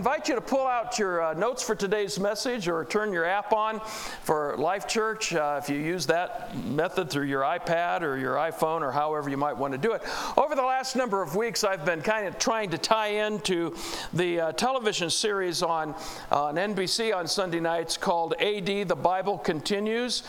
invite 0.00 0.30
you 0.30 0.34
to 0.34 0.40
pull 0.40 0.66
out 0.66 0.98
your 0.98 1.22
uh, 1.22 1.34
notes 1.34 1.62
for 1.62 1.74
today's 1.74 2.18
message 2.18 2.68
or 2.68 2.86
turn 2.86 3.12
your 3.12 3.26
app 3.26 3.52
on 3.52 3.78
for 4.22 4.56
Life 4.56 4.88
Church 4.88 5.34
uh, 5.34 5.60
if 5.62 5.68
you 5.68 5.76
use 5.76 6.06
that 6.06 6.56
method 6.64 7.10
through 7.10 7.26
your 7.26 7.42
iPad 7.42 8.00
or 8.00 8.16
your 8.16 8.36
iPhone 8.36 8.80
or 8.80 8.90
however 8.90 9.28
you 9.28 9.36
might 9.36 9.54
want 9.54 9.72
to 9.72 9.78
do 9.78 9.92
it. 9.92 10.00
Over 10.38 10.54
the 10.54 10.62
last 10.62 10.96
number 10.96 11.20
of 11.20 11.36
weeks, 11.36 11.64
I've 11.64 11.84
been 11.84 12.00
kind 12.00 12.26
of 12.26 12.38
trying 12.38 12.70
to 12.70 12.78
tie 12.78 13.08
into 13.08 13.76
the 14.14 14.40
uh, 14.40 14.52
television 14.52 15.10
series 15.10 15.62
on, 15.62 15.94
on 16.32 16.54
NBC 16.54 17.14
on 17.14 17.28
Sunday 17.28 17.60
nights 17.60 17.98
called 17.98 18.32
AD 18.40 18.88
The 18.88 18.96
Bible 18.96 19.36
Continues. 19.36 20.22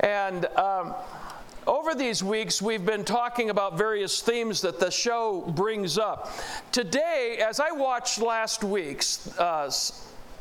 And 0.00 0.44
um, 0.56 0.92
over 1.66 1.94
these 1.94 2.22
weeks, 2.22 2.60
we've 2.60 2.84
been 2.84 3.04
talking 3.04 3.50
about 3.50 3.78
various 3.78 4.20
themes 4.20 4.60
that 4.62 4.78
the 4.78 4.90
show 4.90 5.40
brings 5.54 5.98
up. 5.98 6.30
Today, 6.72 7.38
as 7.46 7.60
I 7.60 7.70
watched 7.70 8.20
last 8.20 8.64
week's 8.64 9.38
uh, 9.38 9.70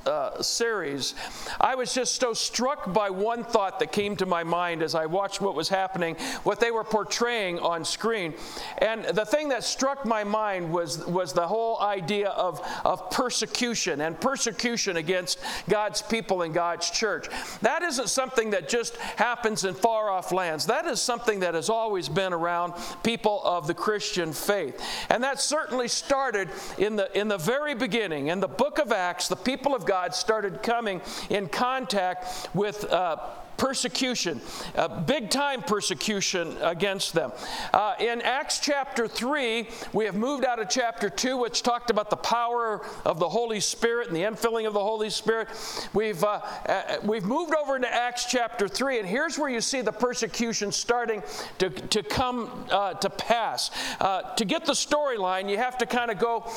uh, 0.06 0.42
series, 0.42 1.16
I 1.59 1.76
was 1.76 1.94
just 1.94 2.20
so 2.20 2.34
struck 2.34 2.92
by 2.94 3.09
one 3.09 3.44
thought 3.44 3.80
that 3.80 3.92
came 3.92 4.16
to 4.18 4.26
my 4.26 4.44
mind 4.44 4.82
as 4.82 4.96
I 4.96 5.06
watched 5.06 5.42
what 5.42 5.56
was 5.56 5.70
happening, 5.70 6.16
what 6.44 6.59
they 6.59 6.72
were 6.72 6.84
portraying 6.84 7.59
on 7.59 7.86
screen. 7.86 8.34
And 8.80 9.06
the 9.06 9.26
thing 9.26 9.50
that 9.50 9.64
struck 9.64 10.06
my 10.06 10.24
mind 10.24 10.72
was, 10.72 11.06
was 11.06 11.34
the 11.34 11.48
whole 11.48 11.80
idea 11.80 12.30
of, 12.30 12.62
of 12.84 13.09
persecution 13.12 14.02
and 14.02 14.20
persecution 14.20 14.98
against 14.98 15.40
God's 15.70 16.02
people 16.02 16.42
and 16.42 16.54
God's 16.54 16.90
church. 16.90 17.28
That 17.62 17.84
isn't 17.84 18.09
something 18.09 18.50
that 18.52 18.70
just 18.70 18.98
happens 18.98 19.64
in 19.64 19.74
far 19.74 20.09
off 20.09 20.31
lands, 20.31 20.66
that 20.68 20.86
is 20.86 21.02
something 21.02 21.40
that 21.42 21.54
has 21.54 21.70
always 21.70 22.09
been 22.09 22.34
around 22.34 22.74
people 23.04 23.42
of 23.44 23.68
the 23.68 23.74
Christian 23.74 24.34
faith. 24.34 24.81
And 25.09 25.24
that 25.24 25.40
certainly 25.40 25.88
started 25.88 26.50
in 26.78 26.96
the, 26.96 27.18
in 27.18 27.28
the 27.28 27.38
very 27.38 27.76
beginning. 27.76 28.28
In 28.28 28.40
the 28.40 28.48
book 28.48 28.80
of 28.80 28.92
Acts, 28.92 29.28
the 29.28 29.36
people 29.36 29.76
of 29.76 29.86
God 29.86 29.92
God 29.94 30.16
started 30.16 30.63
coming 30.63 31.03
in 31.30 31.47
contact 31.47 32.49
with 32.55 32.83
uh, 32.86 33.17
persecution, 33.64 34.42
uh, 34.75 34.89
big 35.03 35.30
time 35.30 35.61
persecution 35.61 36.58
against 36.61 37.14
them. 37.14 37.31
Uh, 37.73 37.94
in 37.97 38.22
Acts 38.22 38.59
chapter 38.59 39.08
3, 39.08 39.69
we 39.94 40.03
have 40.03 40.16
moved 40.16 40.44
out 40.44 40.59
of 40.59 40.67
chapter 40.67 41.09
2, 41.09 41.38
which 41.38 41.64
talked 41.64 41.89
about 41.89 42.09
the 42.09 42.17
power 42.17 42.86
of 43.06 43.19
the 43.19 43.30
Holy 43.30 43.61
Spirit 43.61 44.08
and 44.09 44.17
the 44.17 44.23
infilling 44.23 44.67
of 44.67 44.73
the 44.73 44.84
Holy 44.84 45.09
Spirit. 45.09 45.47
We've, 45.94 46.22
uh, 46.25 46.41
uh 46.66 46.97
we've 47.03 47.23
moved 47.23 47.56
over 47.56 47.78
into 47.78 47.88
Acts 47.88 48.25
chapter 48.25 48.67
3, 48.67 49.00
and 49.00 49.08
here's 49.08 49.39
where 49.39 49.50
you 49.50 49.61
see 49.61 49.80
the 49.80 49.94
persecution 49.94 50.73
starting 50.73 51.23
to, 51.59 51.69
to 51.69 52.03
come 52.03 52.66
uh, 52.69 52.95
to 52.95 53.09
pass. 53.09 53.72
Uh, 54.02 54.23
to 54.34 54.44
get 54.44 54.66
the 54.66 54.73
storyline, 54.73 55.50
you 55.50 55.56
have 55.58 55.78
to 55.78 55.86
kind 55.86 56.11
of 56.11 56.19
go 56.19 56.52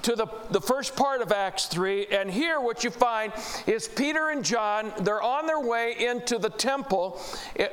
to 0.00 0.16
the, 0.16 0.26
the 0.50 0.62
first 0.62 0.96
part 0.96 1.20
of 1.20 1.30
Acts 1.30 1.66
3, 1.66 2.06
and 2.06 2.30
here 2.30 2.58
what 2.58 2.84
you 2.84 2.90
find 2.90 3.34
is 3.66 3.86
Peter 3.86 4.30
and 4.30 4.42
John, 4.42 4.94
they're 5.00 5.20
on 5.20 5.44
their 5.44 5.60
way 5.60 5.94
into 6.06 6.38
the 6.38 6.50
temple 6.50 7.20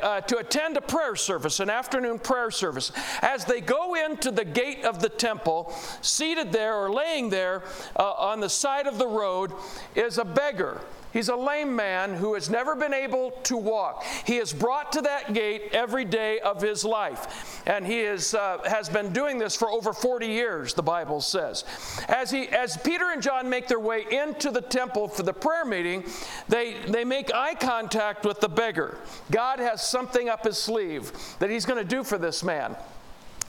uh, 0.01 0.21
to 0.21 0.37
attend 0.37 0.77
a 0.77 0.81
prayer 0.81 1.15
service, 1.15 1.59
an 1.59 1.69
afternoon 1.69 2.19
prayer 2.19 2.51
service. 2.51 2.91
As 3.21 3.45
they 3.45 3.61
go 3.61 3.95
into 3.95 4.31
the 4.31 4.45
gate 4.45 4.83
of 4.83 5.01
the 5.01 5.09
temple, 5.09 5.73
seated 6.01 6.51
there 6.51 6.75
or 6.75 6.91
laying 6.91 7.29
there 7.29 7.63
uh, 7.95 8.11
on 8.11 8.39
the 8.39 8.49
side 8.49 8.87
of 8.87 8.97
the 8.97 9.07
road 9.07 9.51
is 9.95 10.17
a 10.17 10.25
beggar. 10.25 10.81
He's 11.13 11.29
a 11.29 11.35
lame 11.35 11.75
man 11.75 12.15
who 12.15 12.33
has 12.33 12.49
never 12.49 12.75
been 12.75 12.93
able 12.93 13.31
to 13.43 13.55
walk. 13.55 14.03
He 14.25 14.37
is 14.37 14.51
brought 14.51 14.91
to 14.93 15.01
that 15.01 15.33
gate 15.33 15.69
every 15.71 16.05
day 16.05 16.39
of 16.39 16.61
his 16.61 16.83
life. 16.83 17.61
And 17.67 17.85
he 17.85 17.99
is, 17.99 18.33
uh, 18.33 18.57
has 18.65 18.89
been 18.89 19.13
doing 19.13 19.37
this 19.37 19.55
for 19.55 19.69
over 19.69 19.93
40 19.93 20.27
years, 20.27 20.73
the 20.73 20.83
Bible 20.83 21.21
says. 21.21 21.63
As, 22.07 22.31
he, 22.31 22.47
as 22.49 22.77
Peter 22.77 23.11
and 23.11 23.21
John 23.21 23.49
make 23.49 23.67
their 23.67 23.79
way 23.79 24.05
into 24.09 24.49
the 24.49 24.61
temple 24.61 25.07
for 25.07 25.23
the 25.23 25.33
prayer 25.33 25.65
meeting, 25.65 26.03
they, 26.49 26.77
they 26.87 27.05
make 27.05 27.33
eye 27.33 27.53
contact 27.53 28.25
with 28.25 28.39
the 28.39 28.49
beggar. 28.49 28.97
God 29.29 29.59
has 29.59 29.87
something 29.87 30.29
up 30.29 30.43
his 30.45 30.57
sleeve 30.57 31.11
that 31.39 31.49
he's 31.49 31.65
going 31.65 31.79
to 31.79 31.87
do 31.87 32.03
for 32.03 32.17
this 32.17 32.43
man. 32.43 32.75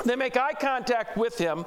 They 0.04 0.16
make 0.16 0.36
eye 0.36 0.54
contact 0.54 1.16
with 1.16 1.38
him, 1.38 1.64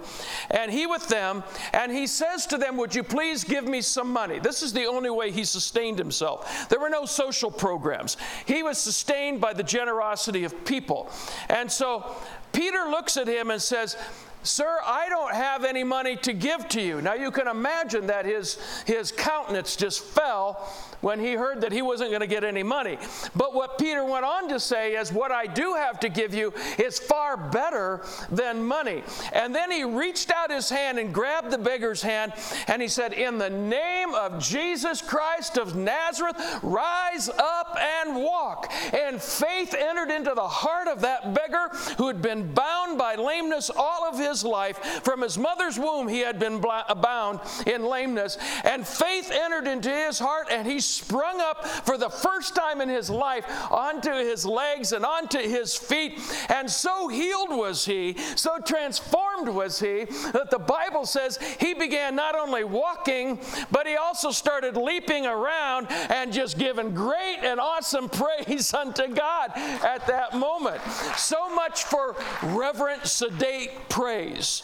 and 0.49 0.71
he 0.71 0.85
with 0.85 1.07
them, 1.07 1.43
and 1.71 1.91
he 1.91 2.07
says 2.07 2.45
to 2.47 2.57
them, 2.57 2.75
Would 2.77 2.93
you 2.93 3.03
please 3.03 3.43
give 3.43 3.65
me 3.65 3.81
some 3.81 4.11
money? 4.11 4.39
This 4.39 4.61
is 4.61 4.73
the 4.73 4.85
only 4.85 5.09
way 5.09 5.31
he 5.31 5.45
sustained 5.45 5.97
himself. 5.97 6.67
There 6.69 6.79
were 6.79 6.89
no 6.89 7.05
social 7.05 7.49
programs. 7.49 8.17
He 8.45 8.63
was 8.63 8.77
sustained 8.77 9.39
by 9.39 9.53
the 9.53 9.63
generosity 9.63 10.43
of 10.43 10.65
people. 10.65 11.09
And 11.49 11.71
so 11.71 12.15
Peter 12.51 12.85
looks 12.89 13.17
at 13.17 13.27
him 13.27 13.49
and 13.49 13.61
says, 13.61 13.95
Sir, 14.43 14.79
I 14.85 15.09
don't 15.09 15.33
have 15.33 15.65
any 15.65 15.83
money 15.83 16.15
to 16.17 16.33
give 16.33 16.69
to 16.69 16.81
you. 16.81 17.01
Now 17.01 17.15
you 17.15 17.31
can 17.31 17.47
imagine 17.47 18.07
that 18.07 18.25
his, 18.25 18.57
his 18.85 19.11
countenance 19.11 19.75
just 19.75 20.01
fell 20.03 20.73
when 21.01 21.19
he 21.19 21.33
heard 21.33 21.61
that 21.61 21.71
he 21.71 21.81
wasn't 21.81 22.09
going 22.09 22.21
to 22.21 22.27
get 22.27 22.43
any 22.43 22.63
money. 22.63 22.97
But 23.35 23.53
what 23.53 23.77
Peter 23.77 24.03
went 24.03 24.25
on 24.25 24.49
to 24.49 24.59
say 24.59 24.95
is, 24.95 25.11
What 25.11 25.31
I 25.31 25.45
do 25.45 25.73
have 25.73 25.99
to 26.01 26.09
give 26.09 26.33
you 26.33 26.53
is 26.79 26.97
far 26.97 27.37
better 27.37 28.03
than 28.31 28.65
money. 28.65 29.03
And 29.33 29.53
then 29.53 29.71
he 29.71 29.83
reached 29.83 30.31
out 30.31 30.49
his 30.49 30.69
hand 30.69 30.97
and 30.97 31.13
grabbed 31.13 31.51
the 31.51 31.57
beggar's 31.57 32.01
hand 32.01 32.33
and 32.67 32.81
he 32.81 32.87
said, 32.87 33.13
In 33.13 33.37
the 33.37 33.49
name 33.49 34.13
of 34.13 34.41
Jesus 34.41 35.01
Christ 35.01 35.57
of 35.57 35.75
Nazareth, 35.75 36.37
rise 36.63 37.29
up 37.29 37.77
and 37.79 38.15
walk. 38.15 38.71
And 38.93 39.21
faith 39.21 39.75
entered 39.77 40.09
into 40.09 40.33
the 40.33 40.47
heart 40.47 40.87
of 40.87 41.01
that 41.01 41.33
beggar 41.33 41.69
who 41.97 42.07
had 42.07 42.21
been 42.21 42.53
bound 42.53 42.97
by 42.97 43.15
lameness 43.15 43.69
all 43.69 44.05
of 44.05 44.17
his 44.17 44.26
life. 44.43 44.77
From 45.03 45.21
his 45.21 45.37
mother's 45.37 45.77
womb, 45.77 46.07
he 46.07 46.19
had 46.19 46.39
been 46.39 46.59
bound 46.59 47.39
in 47.65 47.85
lameness. 47.85 48.37
And 48.63 48.87
faith 48.87 49.31
entered 49.31 49.67
into 49.67 49.89
his 49.89 50.19
heart 50.19 50.47
and 50.51 50.67
he 50.67 50.79
sprung 50.79 51.39
up 51.41 51.65
for 51.65 51.97
the 51.97 52.09
first 52.09 52.55
time 52.55 52.81
in 52.81 52.89
his 52.89 53.09
life 53.09 53.45
onto 53.71 54.11
his 54.11 54.45
legs 54.45 54.91
and 54.91 55.05
onto 55.05 55.39
his 55.39 55.75
feet. 55.75 56.19
And 56.49 56.69
so 56.69 57.07
healed 57.07 57.49
was 57.49 57.85
he, 57.85 58.15
so 58.35 58.57
transformed 58.59 59.49
was 59.49 59.79
he, 59.79 60.05
that 60.33 60.49
the 60.49 60.59
Bible 60.59 61.05
says 61.05 61.39
he 61.59 61.73
began 61.73 62.15
not 62.15 62.35
only 62.35 62.63
walking, 62.63 63.39
but 63.71 63.87
he 63.87 63.95
also 63.95 64.31
started 64.31 64.75
leaping 64.77 65.25
around 65.25 65.87
and 66.09 66.33
just 66.33 66.57
giving 66.57 66.93
great 66.93 67.39
and 67.43 67.59
awesome 67.59 68.09
praise 68.17 68.73
unto 68.73 69.07
God 69.07 69.51
at 69.55 70.05
that 70.07 70.35
moment. 70.35 70.81
So 71.15 71.53
much 71.53 71.83
for 71.83 72.15
reverent, 72.43 73.05
sedate 73.05 73.89
praise 73.89 74.16
days. 74.17 74.63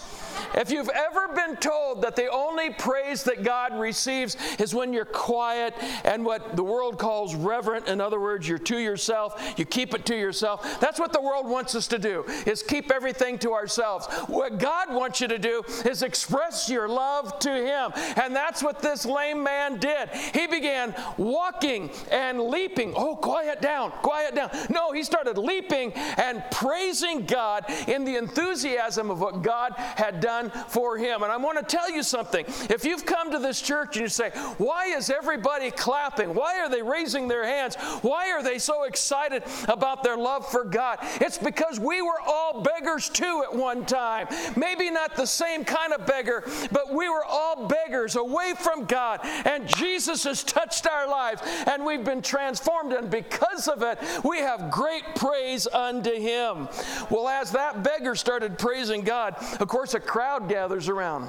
If 0.56 0.72
you've 0.72 0.90
ever 0.90 1.28
been 1.30 1.56
told 1.58 2.02
that 2.02 2.16
the 2.16 2.30
only 2.30 2.70
praise 2.72 3.24
that 3.24 3.44
God 3.44 3.78
receives 3.80 4.38
is 4.60 4.74
when 4.74 4.94
you're 4.94 5.06
quiet 5.06 5.74
and 6.04 6.26
what 6.26 6.56
the 6.56 6.64
world 6.64 6.98
calls 6.98 7.36
reverent, 7.36 7.88
in 7.88 8.02
other 8.02 8.20
words, 8.20 8.48
you're 8.48 8.58
to 8.60 8.78
yourself, 8.78 9.54
you 9.58 9.66
keep 9.66 9.94
it 9.94 10.06
to 10.08 10.16
yourself, 10.16 10.80
that's 10.80 11.00
what 11.00 11.14
the 11.14 11.22
world 11.22 11.48
wants 11.48 11.76
us 11.76 11.88
to 11.88 12.00
do, 12.00 12.24
is 12.46 12.64
keep 12.64 12.92
everything 12.92 13.38
to 13.40 13.54
ourselves. 13.54 14.08
What 14.28 14.58
God 14.58 14.94
wants 14.94 15.22
you 15.22 15.28
to 15.28 15.40
do 15.40 15.64
is 15.86 16.04
express 16.04 16.70
your 16.70 16.88
love 16.88 17.40
to 17.40 17.52
Him. 17.52 17.92
And 18.22 18.36
that's 18.36 18.64
what 18.64 18.82
this 18.82 19.06
lame 19.06 19.44
man 19.44 19.78
did. 19.78 20.10
He 20.10 20.48
began 20.48 20.96
walking 21.18 21.90
and 22.12 22.42
leaping. 22.42 22.94
Oh, 22.96 23.16
quiet 23.16 23.62
down, 23.62 23.92
quiet 23.92 24.36
down. 24.36 24.50
No, 24.70 24.92
he 24.92 25.04
started 25.04 25.38
leaping 25.38 25.94
and 25.94 26.44
praising 26.52 27.26
God 27.26 27.66
in 27.88 28.06
the 28.06 28.16
enthusiasm 28.16 29.10
of 29.10 29.20
what 29.20 29.42
God 29.42 29.74
had 29.78 30.20
done 30.24 30.50
for 30.70 30.98
him. 30.98 31.22
And 31.22 31.32
I 31.32 31.38
want 31.38 31.58
to 31.58 31.64
tell 31.64 31.92
you 31.92 32.02
something. 32.02 32.46
If 32.70 32.86
you've 32.86 33.06
come 33.06 33.30
to 33.32 33.40
this 33.40 33.62
church 33.62 33.98
and 33.98 34.04
you 34.04 34.08
say, 34.08 34.30
Why 34.58 34.86
is 34.86 35.10
everybody 35.10 35.70
clapping? 35.70 36.34
Why 36.34 36.62
are 36.62 36.70
they 36.70 36.82
raising 36.82 37.28
their 37.28 37.46
hands? 37.46 37.76
Why 38.02 38.32
are 38.32 38.42
they 38.42 38.58
so 38.58 38.84
excited 38.84 39.44
about 39.68 40.02
their 40.04 40.18
love 40.18 40.50
for 40.50 40.64
God? 40.64 41.00
It's 41.20 41.38
because 41.38 41.80
we 41.80 42.02
were 42.02 42.22
all 42.26 42.62
beggars 42.62 43.10
too 43.10 43.44
at 43.44 43.54
one 43.54 43.86
time. 43.86 44.28
Maybe 44.56 44.90
not 44.90 45.16
the 45.18 45.28
same 45.28 45.66
kind 45.66 45.92
of 45.92 46.06
beggar, 46.06 46.44
but 46.72 46.94
we 46.94 47.10
were 47.10 47.26
all 47.26 47.68
beggars 47.68 48.16
away 48.16 48.54
from 48.58 48.86
God. 48.86 49.20
And 49.24 49.68
Jesus 49.68 50.24
has 50.24 50.44
touched 50.44 50.88
our 50.88 51.08
lives 51.08 51.42
and 51.68 51.86
we've 51.86 52.06
been 52.06 52.22
transformed. 52.22 52.94
And 52.94 53.10
because 53.10 53.68
of 53.68 53.82
it, 53.84 54.00
we 54.24 54.38
have 54.38 54.72
great 54.72 55.04
praise 55.16 55.68
unto 55.68 56.14
Him. 56.14 56.70
Well, 57.10 57.28
as 57.28 57.52
that 57.52 57.84
beggar 57.84 58.16
started 58.16 58.58
praising 58.58 59.02
God, 59.02 59.36
of 59.60 59.68
course, 59.68 59.94
a 59.94 60.00
crowd 60.14 60.48
gathers 60.48 60.90
around. 60.90 61.28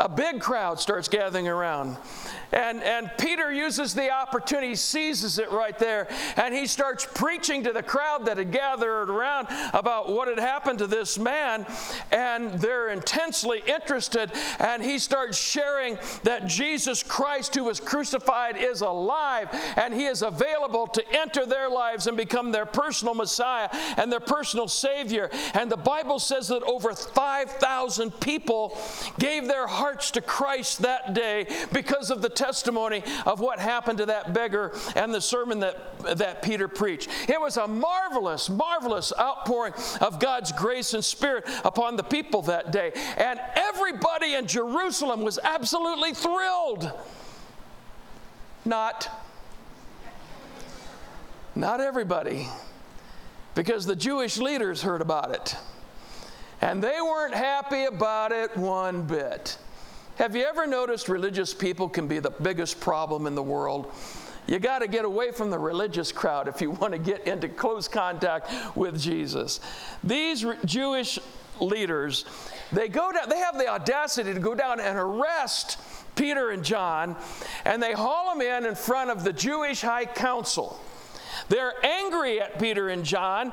A 0.00 0.08
big 0.08 0.40
crowd 0.40 0.80
starts 0.80 1.06
gathering 1.06 1.46
around. 1.46 1.96
And, 2.52 2.82
and 2.82 3.10
Peter 3.18 3.52
uses 3.52 3.94
the 3.94 4.10
opportunity, 4.10 4.74
seizes 4.74 5.38
it 5.38 5.50
right 5.50 5.78
there, 5.78 6.08
and 6.36 6.54
he 6.54 6.66
starts 6.66 7.06
preaching 7.14 7.64
to 7.64 7.72
the 7.72 7.82
crowd 7.82 8.26
that 8.26 8.38
had 8.38 8.52
gathered 8.52 9.10
around 9.10 9.48
about 9.72 10.10
what 10.10 10.28
had 10.28 10.38
happened 10.38 10.78
to 10.78 10.86
this 10.86 11.18
man. 11.18 11.66
And 12.10 12.52
they're 12.60 12.88
intensely 12.88 13.62
interested, 13.66 14.32
and 14.58 14.82
he 14.82 14.98
starts 14.98 15.38
sharing 15.38 15.98
that 16.22 16.46
Jesus 16.46 17.02
Christ, 17.02 17.54
who 17.54 17.64
was 17.64 17.80
crucified, 17.80 18.56
is 18.56 18.80
alive, 18.80 19.48
and 19.76 19.92
he 19.92 20.06
is 20.06 20.22
available 20.22 20.86
to 20.88 21.04
enter 21.12 21.46
their 21.46 21.68
lives 21.68 22.06
and 22.06 22.16
become 22.16 22.52
their 22.52 22.66
personal 22.66 23.14
Messiah 23.14 23.68
and 23.96 24.10
their 24.10 24.20
personal 24.20 24.68
Savior. 24.68 25.30
And 25.54 25.70
the 25.70 25.76
Bible 25.76 26.18
says 26.18 26.48
that 26.48 26.62
over 26.62 26.92
5,000 26.94 28.20
people 28.20 28.78
gave 29.18 29.46
their 29.46 29.66
hearts 29.66 30.10
to 30.12 30.20
Christ 30.20 30.82
that 30.82 31.14
day 31.14 31.46
because 31.72 32.10
of 32.10 32.22
the 32.22 32.28
testimony 32.36 33.02
of 33.24 33.40
what 33.40 33.58
happened 33.58 33.98
to 33.98 34.06
that 34.06 34.32
beggar 34.32 34.72
and 34.94 35.12
the 35.12 35.20
sermon 35.20 35.60
that, 35.60 36.18
that 36.18 36.42
Peter 36.42 36.68
preached. 36.68 37.08
It 37.28 37.40
was 37.40 37.56
a 37.56 37.66
marvelous, 37.66 38.48
marvelous 38.48 39.12
outpouring 39.18 39.74
of 40.00 40.20
God's 40.20 40.52
grace 40.52 40.94
and 40.94 41.04
spirit 41.04 41.44
upon 41.64 41.96
the 41.96 42.04
people 42.04 42.42
that 42.42 42.70
day. 42.70 42.92
And 43.16 43.40
everybody 43.56 44.34
in 44.34 44.46
Jerusalem 44.46 45.22
was 45.22 45.38
absolutely 45.42 46.12
thrilled. 46.12 46.92
Not. 48.64 49.08
Not 51.54 51.80
everybody. 51.80 52.48
Because 53.54 53.86
the 53.86 53.96
Jewish 53.96 54.36
leaders 54.38 54.82
heard 54.82 55.00
about 55.00 55.30
it. 55.30 55.56
And 56.60 56.82
they 56.82 57.00
weren't 57.00 57.34
happy 57.34 57.84
about 57.84 58.32
it 58.32 58.56
one 58.56 59.02
bit. 59.02 59.58
Have 60.16 60.34
you 60.34 60.44
ever 60.44 60.66
noticed 60.66 61.10
religious 61.10 61.52
people 61.52 61.90
can 61.90 62.08
be 62.08 62.20
the 62.20 62.30
biggest 62.30 62.80
problem 62.80 63.26
in 63.26 63.34
the 63.34 63.42
world? 63.42 63.92
You 64.46 64.58
got 64.58 64.78
to 64.78 64.88
get 64.88 65.04
away 65.04 65.30
from 65.30 65.50
the 65.50 65.58
religious 65.58 66.10
crowd 66.10 66.48
if 66.48 66.62
you 66.62 66.70
want 66.70 66.94
to 66.94 66.98
get 66.98 67.26
into 67.26 67.48
close 67.48 67.86
contact 67.86 68.50
with 68.74 68.98
Jesus. 68.98 69.60
These 70.02 70.42
re- 70.42 70.56
Jewish 70.64 71.18
leaders, 71.60 72.24
they 72.72 72.88
go 72.88 73.12
down, 73.12 73.28
they 73.28 73.40
have 73.40 73.58
the 73.58 73.68
audacity 73.68 74.32
to 74.32 74.40
go 74.40 74.54
down 74.54 74.80
and 74.80 74.96
arrest 74.96 75.78
Peter 76.14 76.50
and 76.50 76.64
John, 76.64 77.14
and 77.66 77.82
they 77.82 77.92
haul 77.92 78.32
them 78.32 78.40
in 78.40 78.64
in 78.64 78.74
front 78.74 79.10
of 79.10 79.22
the 79.22 79.34
Jewish 79.34 79.82
high 79.82 80.06
council. 80.06 80.80
They're 81.50 81.74
angry 81.84 82.40
at 82.40 82.58
Peter 82.58 82.88
and 82.88 83.04
John 83.04 83.52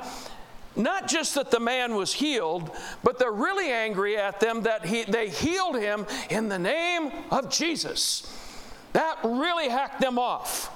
not 0.76 1.08
just 1.08 1.36
that 1.36 1.52
the 1.52 1.60
man 1.60 1.96
was 1.96 2.14
healed, 2.14 2.72
but 3.04 3.20
they're 3.20 3.32
really 3.32 3.72
angry 3.72 4.18
at 4.18 4.40
them 4.40 4.64
that 4.64 4.86
he, 4.86 5.04
they 5.04 5.30
healed 5.30 5.76
him 5.76 6.06
in 6.30 6.50
the 6.50 6.60
name 6.60 7.12
of 7.32 7.50
Jesus. 7.50 8.30
That 8.94 9.18
really 9.24 9.70
hacked 9.70 10.02
them 10.02 10.18
off. 10.20 10.70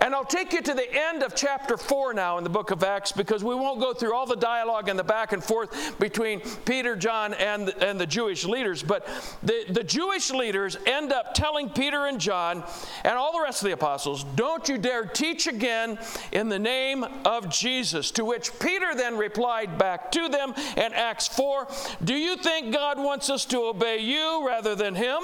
And 0.00 0.14
I'll 0.14 0.24
take 0.24 0.52
you 0.52 0.62
to 0.62 0.74
the 0.74 0.88
end 0.94 1.22
of 1.22 1.34
chapter 1.34 1.76
4 1.76 2.14
now 2.14 2.38
in 2.38 2.44
the 2.44 2.50
book 2.50 2.70
of 2.70 2.84
Acts 2.84 3.10
because 3.10 3.42
we 3.42 3.54
won't 3.54 3.80
go 3.80 3.92
through 3.92 4.14
all 4.14 4.26
the 4.26 4.36
dialogue 4.36 4.88
and 4.88 4.98
the 4.98 5.04
back 5.04 5.32
and 5.32 5.42
forth 5.42 5.98
between 5.98 6.40
Peter, 6.64 6.94
John, 6.94 7.34
and, 7.34 7.70
and 7.82 7.98
the 7.98 8.06
Jewish 8.06 8.44
leaders. 8.44 8.82
But 8.82 9.08
the, 9.42 9.64
the 9.68 9.82
Jewish 9.82 10.30
leaders 10.30 10.76
end 10.86 11.12
up 11.12 11.34
telling 11.34 11.68
Peter 11.68 12.06
and 12.06 12.20
John 12.20 12.62
and 13.02 13.18
all 13.18 13.32
the 13.32 13.40
rest 13.40 13.62
of 13.62 13.66
the 13.66 13.72
apostles, 13.72 14.24
Don't 14.36 14.68
you 14.68 14.78
dare 14.78 15.04
teach 15.04 15.48
again 15.48 15.98
in 16.30 16.48
the 16.48 16.58
name 16.58 17.04
of 17.24 17.48
Jesus. 17.50 18.12
To 18.12 18.24
which 18.24 18.56
Peter 18.60 18.94
then 18.94 19.16
replied 19.16 19.78
back 19.78 20.12
to 20.12 20.28
them 20.28 20.54
in 20.76 20.92
Acts 20.92 21.26
4 21.26 21.66
Do 22.04 22.14
you 22.14 22.36
think 22.36 22.72
God 22.72 22.98
wants 22.98 23.30
us 23.30 23.44
to 23.46 23.64
obey 23.64 23.98
you 23.98 24.46
rather 24.46 24.76
than 24.76 24.94
him? 24.94 25.20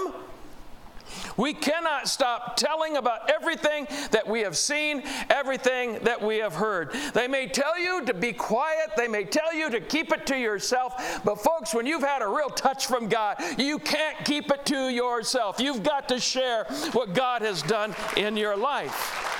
We 1.36 1.52
cannot 1.52 2.08
stop 2.08 2.56
telling 2.56 2.96
about 2.96 3.30
everything 3.30 3.86
that 4.10 4.26
we 4.26 4.40
have 4.40 4.56
seen, 4.56 5.02
everything 5.30 5.98
that 6.02 6.20
we 6.20 6.38
have 6.38 6.54
heard. 6.54 6.92
They 7.12 7.28
may 7.28 7.46
tell 7.46 7.78
you 7.78 8.04
to 8.04 8.14
be 8.14 8.32
quiet, 8.32 8.90
they 8.96 9.08
may 9.08 9.24
tell 9.24 9.54
you 9.54 9.70
to 9.70 9.80
keep 9.80 10.12
it 10.12 10.26
to 10.26 10.38
yourself, 10.38 11.20
but 11.24 11.36
folks, 11.36 11.74
when 11.74 11.86
you've 11.86 12.02
had 12.02 12.22
a 12.22 12.28
real 12.28 12.50
touch 12.50 12.86
from 12.86 13.08
God, 13.08 13.36
you 13.58 13.78
can't 13.78 14.24
keep 14.24 14.50
it 14.50 14.66
to 14.66 14.88
yourself. 14.88 15.60
You've 15.60 15.82
got 15.82 16.08
to 16.08 16.20
share 16.20 16.64
what 16.92 17.14
God 17.14 17.42
has 17.42 17.62
done 17.62 17.94
in 18.16 18.36
your 18.36 18.56
life. 18.56 19.30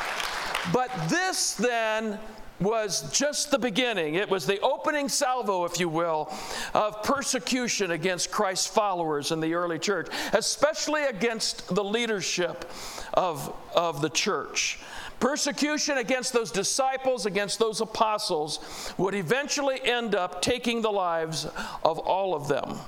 But 0.73 0.91
this 1.09 1.55
then 1.55 2.19
was 2.61 3.11
just 3.11 3.51
the 3.51 3.59
beginning. 3.59 4.15
It 4.15 4.31
was 4.31 4.47
the 4.47 4.61
opening 4.61 5.09
salvo, 5.09 5.65
if 5.65 5.81
you 5.81 5.89
will, 5.89 6.33
of 6.73 7.03
persecution 7.03 7.91
against 7.91 8.31
Christ's 8.31 8.69
followers 8.69 9.33
in 9.33 9.41
the 9.41 9.55
early 9.55 9.79
church, 9.79 10.09
especially 10.33 11.05
against 11.05 11.75
the 11.75 11.85
leadership 11.85 12.71
of, 13.13 13.55
of 13.75 14.01
the 14.01 14.11
church. 14.11 14.79
Persecution 15.21 15.99
against 15.99 16.33
those 16.33 16.51
disciples, 16.51 17.27
against 17.27 17.59
those 17.59 17.81
apostles, 17.81 18.93
would 18.99 19.15
eventually 19.15 19.81
end 19.83 20.15
up 20.15 20.43
taking 20.43 20.83
the 20.83 20.93
lives 20.93 21.47
of 21.85 21.99
all 21.99 22.35
of 22.35 22.49
them. 22.49 22.79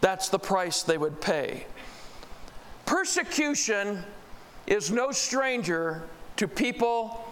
That's 0.00 0.28
the 0.28 0.38
price 0.38 0.82
they 0.82 0.98
would 0.98 1.20
pay. 1.20 1.66
Persecution 2.84 4.04
is 4.66 4.90
no 4.90 5.12
stranger 5.12 6.02
to 6.36 6.48
people 6.48 7.27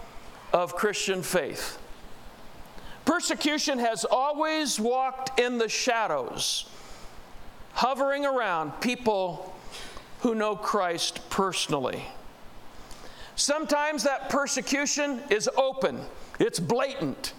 of 0.53 0.75
Christian 0.75 1.21
faith. 1.21 1.77
Persecution 3.05 3.79
has 3.79 4.05
always 4.05 4.79
walked 4.79 5.39
in 5.39 5.57
the 5.57 5.69
shadows, 5.69 6.69
hovering 7.73 8.25
around 8.25 8.71
people 8.81 9.55
who 10.19 10.35
know 10.35 10.55
Christ 10.55 11.29
personally. 11.29 12.03
Sometimes 13.35 14.03
that 14.03 14.29
persecution 14.29 15.21
is 15.29 15.49
open, 15.55 16.01
it's 16.39 16.59
blatant. 16.59 17.33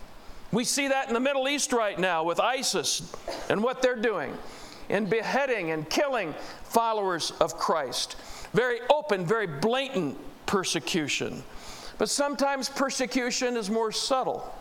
We 0.53 0.65
see 0.65 0.89
that 0.89 1.09
in 1.09 1.15
the 1.15 1.21
Middle 1.21 1.49
East 1.49 1.73
right 1.73 1.99
now 1.99 2.25
with 2.25 2.41
ISIS 2.41 3.13
and 3.51 3.63
what 3.63 3.83
they're 3.83 3.97
doing 3.97 4.33
in 4.89 5.07
beheading 5.07 5.73
and 5.73 5.89
killing 5.91 6.35
followers 6.65 7.33
of 7.41 7.59
Christ. 7.59 8.17
Very 8.55 8.81
open, 8.91 9.27
very 9.27 9.47
blatant 9.47 10.17
persecution. 10.47 11.43
But 11.99 12.09
sometimes 12.09 12.69
persecution 12.69 13.57
is 13.57 13.69
more 13.69 13.91
subtle. 13.93 14.55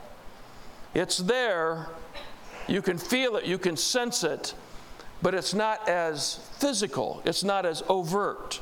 It's 0.94 1.18
there, 1.18 1.88
you 2.68 2.82
can 2.82 2.98
feel 2.98 3.38
it, 3.38 3.46
you 3.46 3.58
can 3.58 3.78
sense 3.78 4.24
it, 4.24 4.56
but 5.22 5.34
it's 5.34 5.54
not 5.54 5.88
as 5.88 6.36
physical, 6.58 7.22
it's 7.26 7.44
not 7.44 7.66
as 7.66 7.84
overt. 7.88 8.60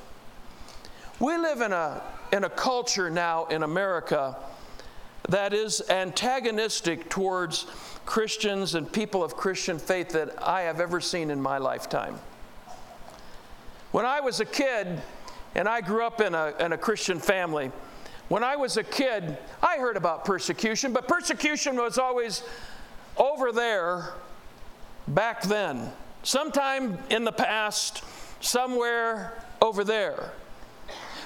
We 1.19 1.37
live 1.37 1.61
in 1.61 1.71
a, 1.71 2.01
in 2.33 2.43
a 2.43 2.49
culture 2.49 3.09
now 3.09 3.45
in 3.45 3.63
America 3.63 4.35
that 5.29 5.53
is 5.53 5.81
antagonistic 5.89 7.09
towards 7.09 7.67
Christians 8.05 8.75
and 8.75 8.91
people 8.91 9.23
of 9.23 9.35
Christian 9.35 9.79
faith 9.79 10.09
that 10.09 10.43
I 10.43 10.63
have 10.63 10.79
ever 10.79 10.99
seen 10.99 11.31
in 11.31 11.41
my 11.41 11.57
lifetime. 11.57 12.19
When 13.91 14.05
I 14.05 14.19
was 14.19 14.41
a 14.41 14.45
kid, 14.45 15.01
and 15.55 15.69
I 15.69 15.79
grew 15.79 16.05
up 16.05 16.19
in 16.19 16.35
a, 16.35 16.53
in 16.59 16.73
a 16.73 16.77
Christian 16.77 17.19
family, 17.19 17.71
when 18.27 18.43
I 18.43 18.55
was 18.55 18.77
a 18.77 18.83
kid, 18.83 19.37
I 19.61 19.77
heard 19.77 19.97
about 19.97 20.25
persecution, 20.25 20.93
but 20.93 21.07
persecution 21.07 21.75
was 21.75 21.97
always 21.97 22.43
over 23.17 23.51
there 23.51 24.13
back 25.07 25.43
then. 25.43 25.91
Sometime 26.23 26.97
in 27.09 27.23
the 27.23 27.31
past, 27.31 28.03
somewhere 28.41 29.33
over 29.61 29.83
there. 29.83 30.31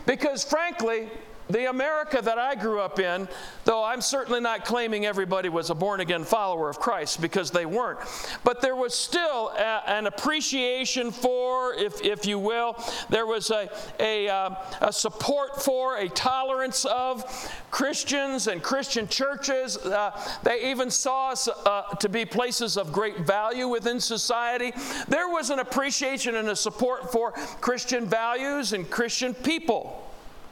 Because 0.06 0.44
frankly, 0.44 1.10
the 1.50 1.70
America 1.70 2.22
that 2.22 2.38
I 2.38 2.54
grew 2.54 2.80
up 2.80 3.00
in, 3.00 3.28
though 3.66 3.84
I'm 3.84 4.02
certainly 4.02 4.40
not 4.40 4.66
claiming 4.66 5.06
everybody 5.06 5.50
was 5.50 5.72
a 5.72 5.76
born 5.76 6.00
again 6.00 6.24
follower 6.24 6.70
of 6.70 6.80
Christ 6.80 7.22
because 7.22 7.50
they 7.50 7.66
weren't, 7.66 8.00
but 8.44 8.62
there 8.62 8.76
was 8.76 8.94
still 8.94 9.50
a, 9.58 9.82
an 9.88 10.06
appreciation 10.06 11.12
for, 11.12 11.74
if, 11.74 12.02
if 12.04 12.26
you 12.26 12.38
will, 12.38 12.78
there 13.10 13.26
was 13.26 13.50
a, 13.50 13.70
a, 14.00 14.30
uh, 14.30 14.56
a 14.82 14.94
support 14.94 15.62
for, 15.62 15.98
a 15.98 16.08
tolerance 16.10 16.86
of 16.86 17.26
Christians 17.72 18.48
and 18.48 18.62
Christian 18.62 19.08
churches. 19.08 19.78
Uh, 19.78 20.12
they 20.44 20.70
even 20.70 20.92
saw 20.92 21.32
us 21.32 21.48
uh, 21.48 21.82
to 21.96 22.10
be 22.10 22.26
places 22.26 22.78
of 22.78 22.92
great 22.92 23.22
value 23.22 23.68
within 23.68 24.00
society. 24.00 24.72
There 25.08 25.30
was 25.30 25.50
an 25.50 25.60
appreciation 25.60 26.36
and 26.36 26.50
a 26.50 26.56
support 26.56 27.12
for 27.12 27.32
Christian 27.62 28.06
values 28.06 28.74
and 28.74 28.90
Christian 28.90 29.34
people 29.34 30.09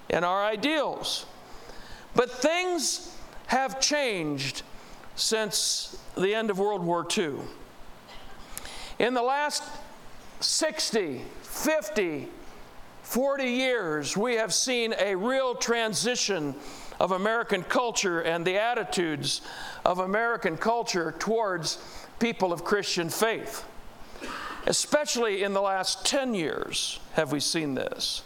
and 0.10 0.24
our 0.24 0.46
ideals. 0.46 1.26
But 2.16 2.32
things 2.32 3.16
have 3.48 3.80
changed 3.80 4.64
since 5.16 5.98
the 6.16 6.34
end 6.34 6.50
of 6.50 6.60
World 6.60 6.84
War 6.84 7.06
II. 7.18 7.34
In 9.00 9.14
the 9.14 9.22
last 9.22 9.64
60, 10.40 11.22
50, 11.42 12.28
40 13.04 13.44
years, 13.46 14.18
we 14.18 14.36
have 14.36 14.54
seen 14.54 14.94
a 15.00 15.16
real 15.16 15.56
transition 15.56 16.56
of 17.00 17.12
American 17.12 17.64
culture 17.64 18.22
and 18.22 18.46
the 18.46 18.58
attitudes 18.58 19.42
of 19.86 20.00
American 20.00 20.58
culture 20.58 21.14
towards 21.20 21.78
people 22.20 22.52
of 22.52 22.64
Christian 22.64 23.10
faith. 23.10 23.64
Especially 24.66 25.44
in 25.44 25.54
the 25.54 25.62
last 25.62 26.06
10 26.06 26.34
years 26.34 27.00
have 27.14 27.32
we 27.32 27.40
seen 27.40 27.76
this. 27.76 28.24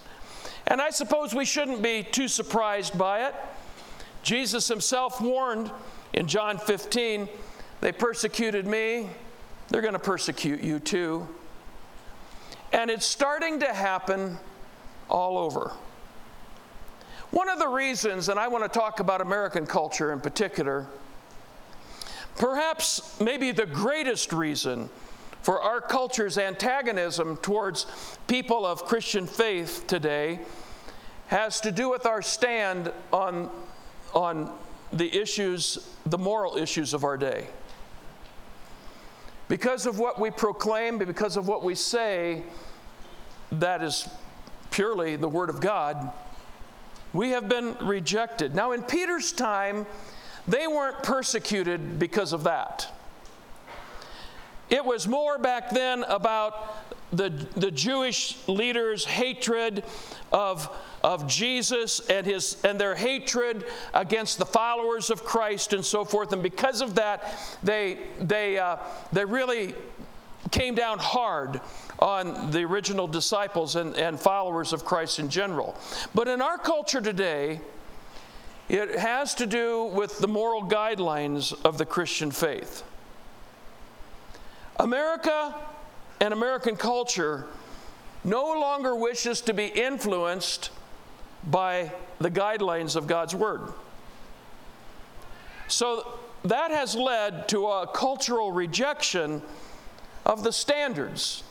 And 0.68 0.82
I 0.82 0.90
suppose 0.90 1.34
we 1.34 1.46
shouldn't 1.46 1.82
be 1.82 2.04
too 2.04 2.28
surprised 2.28 2.98
by 2.98 3.28
it. 3.28 3.36
Jesus 4.24 4.68
himself 4.68 5.20
warned 5.20 5.72
in 6.14 6.28
John 6.28 6.58
15 6.58 7.28
they 7.82 7.92
persecuted 7.92 8.68
me, 8.68 9.10
they're 9.70 9.82
going 9.82 9.94
to 9.94 10.00
persecute 10.00 10.62
you 10.62 10.80
too. 10.80 11.28
And 12.72 12.92
it's 12.92 13.06
starting 13.06 13.60
to 13.62 13.74
happen 13.74 14.38
all 15.10 15.38
over. 15.38 15.72
One 17.32 17.50
of 17.50 17.60
the 17.60 17.68
reasons, 17.68 18.30
and 18.30 18.40
I 18.40 18.48
want 18.50 18.64
to 18.64 18.80
talk 18.80 19.00
about 19.00 19.20
American 19.20 19.66
culture 19.66 20.14
in 20.14 20.22
particular, 20.22 20.86
perhaps 22.38 23.20
maybe 23.20 23.52
the 23.52 23.66
greatest 23.66 24.32
reason 24.32 24.90
for 25.42 25.62
our 25.62 25.82
culture's 25.82 26.38
antagonism 26.38 27.38
towards 27.38 27.86
people 28.28 28.66
of 28.66 28.86
Christian 28.86 29.26
faith 29.26 29.86
today 29.88 30.40
has 31.28 31.62
to 31.62 31.72
do 31.72 31.90
with 31.90 32.06
our 32.06 32.22
stand 32.22 32.92
on, 33.12 33.50
on 34.14 34.54
the 34.94 35.16
issues, 35.18 35.96
the 36.06 36.18
moral 36.18 36.58
issues 36.58 36.94
of 36.94 37.04
our 37.04 37.18
day. 37.18 37.48
Because 39.48 39.86
of 39.86 40.00
what 40.00 40.20
we 40.20 40.30
proclaim, 40.30 40.98
because 40.98 41.38
of 41.38 41.48
what 41.48 41.64
we 41.64 41.76
say, 41.76 42.44
that 43.52 43.82
is 43.82 44.08
purely 44.70 45.16
the 45.16 45.28
Word 45.28 45.50
of 45.50 45.60
God, 45.60 46.12
we 47.14 47.32
have 47.32 47.50
been 47.50 47.76
rejected. 47.82 48.56
Now, 48.56 48.72
in 48.72 48.84
Peter's 48.84 49.32
time, 49.32 49.86
they 50.48 50.68
weren't 50.68 51.04
persecuted 51.04 52.00
because 52.00 52.32
of 52.32 52.44
that. 52.44 52.88
It 54.72 54.84
was 54.84 55.08
more 55.08 55.38
back 55.38 55.70
then 55.70 56.04
about 56.06 56.86
the, 57.12 57.30
the 57.58 57.70
Jewish 57.70 58.38
leaders' 58.48 59.04
hatred 59.04 59.84
of, 60.32 60.74
of 61.04 61.28
Jesus 61.28 62.00
and, 62.10 62.26
his, 62.26 62.58
and 62.64 62.80
their 62.80 62.96
hatred 62.96 63.66
against 63.94 64.38
the 64.38 64.46
followers 64.46 65.10
of 65.10 65.26
Christ 65.26 65.74
and 65.74 65.86
so 65.86 66.06
forth. 66.06 66.32
And 66.32 66.42
because 66.42 66.80
of 66.80 66.96
that, 66.96 67.38
they, 67.62 68.00
they, 68.20 68.58
uh, 68.58 68.78
they 69.12 69.26
really 69.26 69.76
came 70.52 70.74
down 70.74 71.00
hard 71.00 71.60
on 72.00 72.50
the 72.52 72.64
original 72.64 73.08
disciples 73.08 73.76
and, 73.76 73.96
and 73.98 74.18
followers 74.18 74.72
of 74.72 74.86
Christ 74.86 75.20
in 75.20 75.30
general. 75.30 75.76
But 76.16 76.30
in 76.30 76.42
our 76.42 76.58
culture 76.58 77.02
today, 77.02 77.60
it 78.70 78.98
has 78.98 79.36
to 79.36 79.46
do 79.46 79.84
with 79.84 80.20
the 80.20 80.30
moral 80.30 80.64
guidelines 80.64 81.54
of 81.66 81.78
the 81.78 81.86
Christian 81.86 82.32
faith. 82.32 82.84
America 84.78 85.56
and 86.20 86.34
American 86.34 86.76
culture 86.76 87.46
no 88.24 88.44
longer 88.46 88.96
wishes 88.96 89.42
to 89.42 89.54
be 89.54 89.66
influenced 89.66 90.70
by 91.50 91.92
the 92.20 92.30
guidelines 92.30 92.96
of 92.96 93.08
God's 93.08 93.34
Word. 93.34 93.62
So 95.68 96.20
that 96.44 96.72
has 96.72 96.96
led 96.96 97.48
to 97.50 97.68
a 97.68 97.88
cultural 97.88 98.52
rejection 98.52 99.42
of 100.26 100.44
the 100.44 100.52
standards 100.52 101.44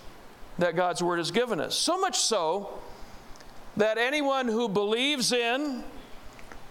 that 0.59 0.77
God's 0.77 1.03
Word 1.03 1.19
has 1.19 1.31
given 1.31 1.61
us. 1.61 1.75
So 1.75 1.99
much 1.99 2.19
so 2.19 2.79
that 3.77 3.99
anyone 3.99 4.47
who 4.47 4.69
believes 4.69 5.33
in, 5.33 5.83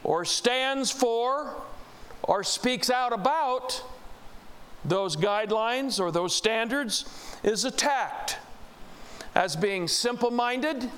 or 0.04 0.24
stands 0.24 0.92
for, 0.92 1.56
or 2.24 2.44
speaks 2.44 2.90
out 2.90 3.12
about 3.12 3.84
those 4.86 5.16
guidelines 5.16 6.00
or 6.00 6.12
those 6.12 6.36
standards 6.36 7.06
is 7.44 7.66
attacked 7.66 8.38
as 9.36 9.56
being 9.56 9.88
simple 9.88 10.32
minded. 10.32 10.90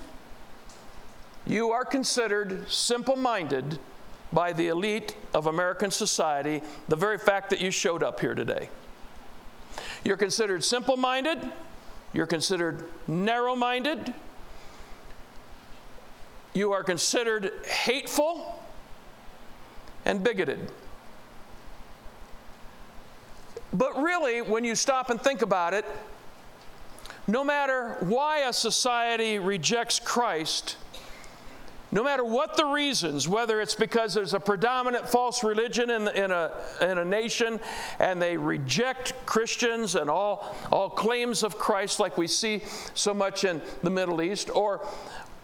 You 1.45 1.71
are 1.71 1.85
considered 1.85 2.69
simple 2.69 3.15
minded 3.15 3.79
by 4.31 4.53
the 4.53 4.67
elite 4.67 5.15
of 5.33 5.47
American 5.47 5.91
society, 5.91 6.61
the 6.87 6.95
very 6.95 7.17
fact 7.17 7.49
that 7.49 7.59
you 7.59 7.71
showed 7.71 8.03
up 8.03 8.19
here 8.19 8.35
today. 8.35 8.69
You're 10.03 10.17
considered 10.17 10.63
simple 10.63 10.97
minded, 10.97 11.39
you're 12.13 12.27
considered 12.27 12.85
narrow 13.07 13.55
minded, 13.55 14.13
you 16.53 16.71
are 16.71 16.83
considered 16.83 17.51
hateful 17.65 18.61
and 20.05 20.23
bigoted. 20.23 20.71
But 23.73 24.01
really, 24.01 24.41
when 24.41 24.63
you 24.63 24.75
stop 24.75 25.09
and 25.09 25.21
think 25.21 25.41
about 25.41 25.73
it, 25.73 25.85
no 27.27 27.43
matter 27.43 27.95
why 28.01 28.39
a 28.39 28.53
society 28.53 29.39
rejects 29.39 29.99
Christ, 29.99 30.75
no 31.93 32.03
matter 32.03 32.23
what 32.23 32.55
the 32.55 32.65
reasons, 32.65 33.27
whether 33.27 33.59
it's 33.59 33.75
because 33.75 34.13
there's 34.13 34.33
a 34.33 34.39
predominant 34.39 35.07
false 35.07 35.43
religion 35.43 35.89
in, 35.89 36.07
in, 36.09 36.31
a, 36.31 36.51
in 36.81 36.97
a 36.97 37.05
nation 37.05 37.59
and 37.99 38.21
they 38.21 38.37
reject 38.37 39.13
Christians 39.25 39.95
and 39.95 40.09
all, 40.09 40.55
all 40.71 40.89
claims 40.89 41.43
of 41.43 41.57
Christ, 41.57 41.99
like 41.99 42.17
we 42.17 42.27
see 42.27 42.63
so 42.93 43.13
much 43.13 43.43
in 43.43 43.61
the 43.83 43.89
Middle 43.89 44.21
East, 44.21 44.49
or 44.53 44.85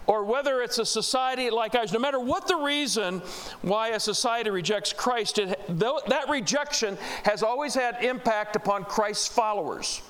or 0.07 0.23
whether 0.23 0.61
it's 0.61 0.79
a 0.79 0.85
society 0.85 1.49
like 1.49 1.75
ours, 1.75 1.91
no 1.91 1.99
matter 1.99 2.19
what 2.19 2.47
the 2.47 2.55
reason 2.55 3.21
why 3.61 3.89
a 3.89 3.99
society 3.99 4.49
rejects 4.49 4.93
Christ, 4.93 5.37
it, 5.37 5.59
that 5.67 6.25
rejection 6.29 6.97
has 7.23 7.43
always 7.43 7.75
had 7.75 8.03
impact 8.03 8.55
upon 8.55 8.85
Christ's 8.85 9.27
followers. 9.27 10.01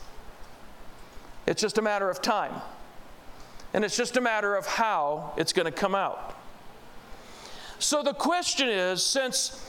It's 1.48 1.62
just 1.62 1.80
a 1.80 1.82
matter 1.82 2.10
of 2.10 2.22
time. 2.22 2.54
And 3.74 3.84
it's 3.84 3.98
just 3.98 4.18
a 4.18 4.22
matter 4.22 4.56
of 4.56 4.68
how 4.68 5.34
it's 5.36 5.52
going 5.52 5.66
to 5.66 5.72
come 5.72 5.96
out. 5.96 6.36
So 7.80 8.04
the 8.04 8.14
question 8.14 8.70
is 8.70 9.04
since, 9.04 9.66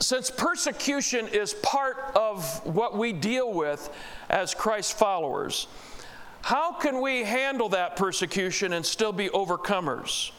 since 0.00 0.30
persecution 0.30 1.28
is 1.28 1.54
part 1.54 2.12
of 2.14 2.64
what 2.66 2.96
we 2.96 3.12
deal 3.12 3.52
with 3.52 3.90
as 4.28 4.54
Christ 4.54 4.98
followers, 4.98 5.66
how 6.42 6.72
can 6.72 7.00
we 7.00 7.22
handle 7.22 7.68
that 7.70 7.96
persecution 7.96 8.72
and 8.72 8.84
still 8.84 9.12
be 9.12 9.28
overcomers? 9.28 10.32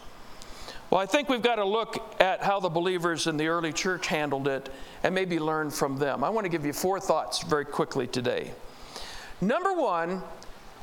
Well, 0.90 1.02
I 1.02 1.06
think 1.06 1.30
we've 1.30 1.42
got 1.42 1.56
to 1.56 1.66
look 1.66 2.22
at 2.22 2.44
how 2.44 2.60
the 2.60 2.70
believers 2.70 3.26
in 3.26 3.38
the 3.38 3.48
early 3.48 3.74
church 3.74 4.08
handled 4.08 4.48
it 4.48 4.70
and 5.02 5.16
maybe 5.16 5.40
learn 5.40 5.72
from 5.72 5.98
them. 5.98 6.24
I 6.24 6.30
want 6.30 6.46
to 6.46 6.50
give 6.50 6.66
you 6.66 6.74
four 6.74 7.00
thoughts 7.00 7.42
very 7.42 7.66
quickly 7.66 8.06
today. 8.06 8.52
Number 9.42 9.74
one, 9.74 10.22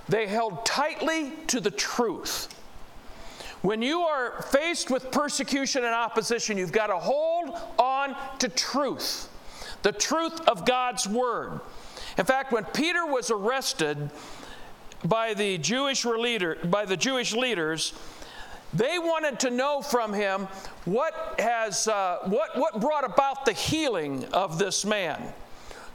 they 0.09 0.27
held 0.27 0.67
tightly 0.67 1.33
to 1.47 1.61
the 1.61 1.71
truth. 1.71 2.49
When 3.63 3.83
you 3.83 4.01
are 4.01 4.43
faced 4.43 4.91
with 4.91 5.13
persecution 5.13 5.85
and 5.85 5.95
opposition, 5.95 6.57
you've 6.57 6.73
got 6.73 6.87
to 6.87 6.99
hold 6.99 7.57
on 7.79 8.17
to 8.39 8.49
truth, 8.49 9.29
the 9.83 9.93
truth 9.93 10.41
of 10.49 10.65
God's 10.65 11.07
word. 11.07 11.61
In 12.17 12.25
fact, 12.25 12.53
when 12.53 12.65
Peter 12.65 13.07
was 13.07 13.31
arrested, 13.31 14.11
by 15.05 15.35
the 15.35 15.59
Jewish 15.59 16.05
leader, 16.05 16.59
by 16.65 16.85
the 16.85 16.97
Jewish 16.97 17.35
leaders, 17.35 17.93
they 18.73 18.99
wanted 18.99 19.41
to 19.41 19.51
know 19.51 19.83
from 19.83 20.13
him 20.13 20.47
what 20.85 21.35
has 21.39 21.89
uh, 21.89 22.19
what 22.25 22.57
what 22.57 22.81
brought 22.81 23.05
about 23.05 23.45
the 23.45 23.53
healing 23.53 24.25
of 24.33 24.59
this 24.59 24.85
man. 24.85 25.33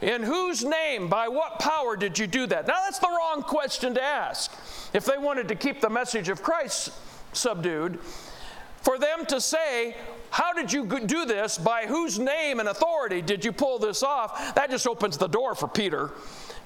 In 0.01 0.23
whose 0.23 0.63
name, 0.63 1.07
by 1.07 1.29
what 1.29 1.57
power 1.59 1.95
did 1.95 2.19
you 2.19 2.27
do 2.27 2.45
that? 2.47 2.67
Now 2.67 2.75
that's 2.83 2.99
the 2.99 3.07
wrong 3.07 3.41
question 3.43 3.93
to 3.93 4.03
ask. 4.03 4.51
If 4.93 5.05
they 5.05 5.17
wanted 5.17 5.47
to 5.47 5.55
keep 5.55 5.79
the 5.79 5.89
message 5.89 6.27
of 6.27 6.43
Christ 6.43 6.91
subdued, 7.31 7.99
for 8.81 8.99
them 8.99 9.25
to 9.27 9.39
say, 9.39 9.95
How 10.29 10.53
did 10.53 10.71
you 10.71 10.85
do 10.85 11.25
this? 11.25 11.57
By 11.57 11.85
whose 11.87 12.19
name 12.19 12.59
and 12.59 12.67
authority 12.69 13.21
did 13.21 13.45
you 13.45 13.53
pull 13.53 13.79
this 13.79 14.03
off? 14.03 14.53
That 14.55 14.69
just 14.69 14.85
opens 14.85 15.17
the 15.17 15.27
door 15.27 15.55
for 15.55 15.67
Peter 15.67 16.11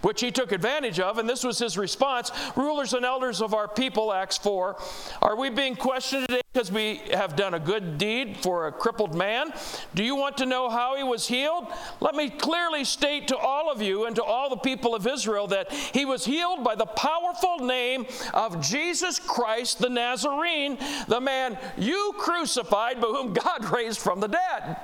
which 0.01 0.21
he 0.21 0.31
took 0.31 0.51
advantage 0.51 0.99
of, 0.99 1.17
and 1.17 1.27
this 1.27 1.43
was 1.43 1.59
his 1.59 1.77
response 1.77 2.31
Rulers 2.55 2.93
and 2.93 3.05
elders 3.05 3.41
of 3.41 3.53
our 3.53 3.67
people, 3.67 4.13
Acts 4.13 4.37
4, 4.37 4.77
are 5.21 5.35
we 5.35 5.49
being 5.49 5.75
questioned 5.75 6.27
today 6.27 6.41
because 6.53 6.71
we 6.71 7.01
have 7.13 7.35
done 7.35 7.53
a 7.53 7.59
good 7.59 7.97
deed 7.97 8.37
for 8.37 8.67
a 8.67 8.71
crippled 8.71 9.15
man? 9.15 9.51
Do 9.93 10.03
you 10.03 10.15
want 10.15 10.37
to 10.37 10.45
know 10.45 10.69
how 10.69 10.95
he 10.95 11.03
was 11.03 11.27
healed? 11.27 11.67
Let 11.99 12.15
me 12.15 12.29
clearly 12.29 12.83
state 12.83 13.27
to 13.29 13.37
all 13.37 13.71
of 13.71 13.81
you 13.81 14.05
and 14.05 14.15
to 14.15 14.23
all 14.23 14.49
the 14.49 14.57
people 14.57 14.95
of 14.95 15.05
Israel 15.05 15.47
that 15.47 15.71
he 15.71 16.05
was 16.05 16.25
healed 16.25 16.63
by 16.63 16.75
the 16.75 16.85
powerful 16.85 17.59
name 17.59 18.05
of 18.33 18.61
Jesus 18.61 19.19
Christ 19.19 19.79
the 19.79 19.89
Nazarene, 19.89 20.77
the 21.07 21.21
man 21.21 21.57
you 21.77 22.13
crucified, 22.17 22.99
but 22.99 23.11
whom 23.11 23.33
God 23.33 23.65
raised 23.65 23.99
from 23.99 24.19
the 24.19 24.27
dead. 24.27 24.77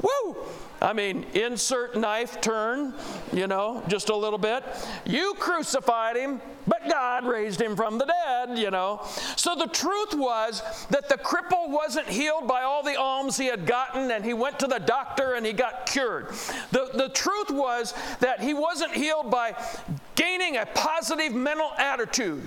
Woo! 0.00 0.36
I 0.80 0.92
mean, 0.92 1.26
insert 1.34 1.96
knife 1.96 2.40
turn, 2.40 2.94
you 3.32 3.48
know, 3.48 3.82
just 3.88 4.10
a 4.10 4.16
little 4.16 4.38
bit. 4.38 4.62
You 5.04 5.34
crucified 5.38 6.16
him, 6.16 6.40
but 6.68 6.88
God 6.88 7.26
raised 7.26 7.60
him 7.60 7.74
from 7.74 7.98
the 7.98 8.04
dead, 8.04 8.56
you 8.56 8.70
know. 8.70 9.00
So 9.34 9.56
the 9.56 9.66
truth 9.66 10.14
was 10.14 10.62
that 10.90 11.08
the 11.08 11.16
cripple 11.16 11.68
wasn't 11.68 12.06
healed 12.06 12.46
by 12.46 12.62
all 12.62 12.84
the 12.84 12.94
alms 12.94 13.36
he 13.36 13.46
had 13.46 13.66
gotten 13.66 14.12
and 14.12 14.24
he 14.24 14.34
went 14.34 14.60
to 14.60 14.68
the 14.68 14.78
doctor 14.78 15.34
and 15.34 15.44
he 15.44 15.52
got 15.52 15.86
cured. 15.86 16.28
The, 16.70 16.90
the 16.94 17.08
truth 17.08 17.50
was 17.50 17.92
that 18.20 18.40
he 18.40 18.54
wasn't 18.54 18.92
healed 18.92 19.32
by 19.32 19.56
gaining 20.14 20.58
a 20.58 20.66
positive 20.66 21.34
mental 21.34 21.72
attitude 21.76 22.44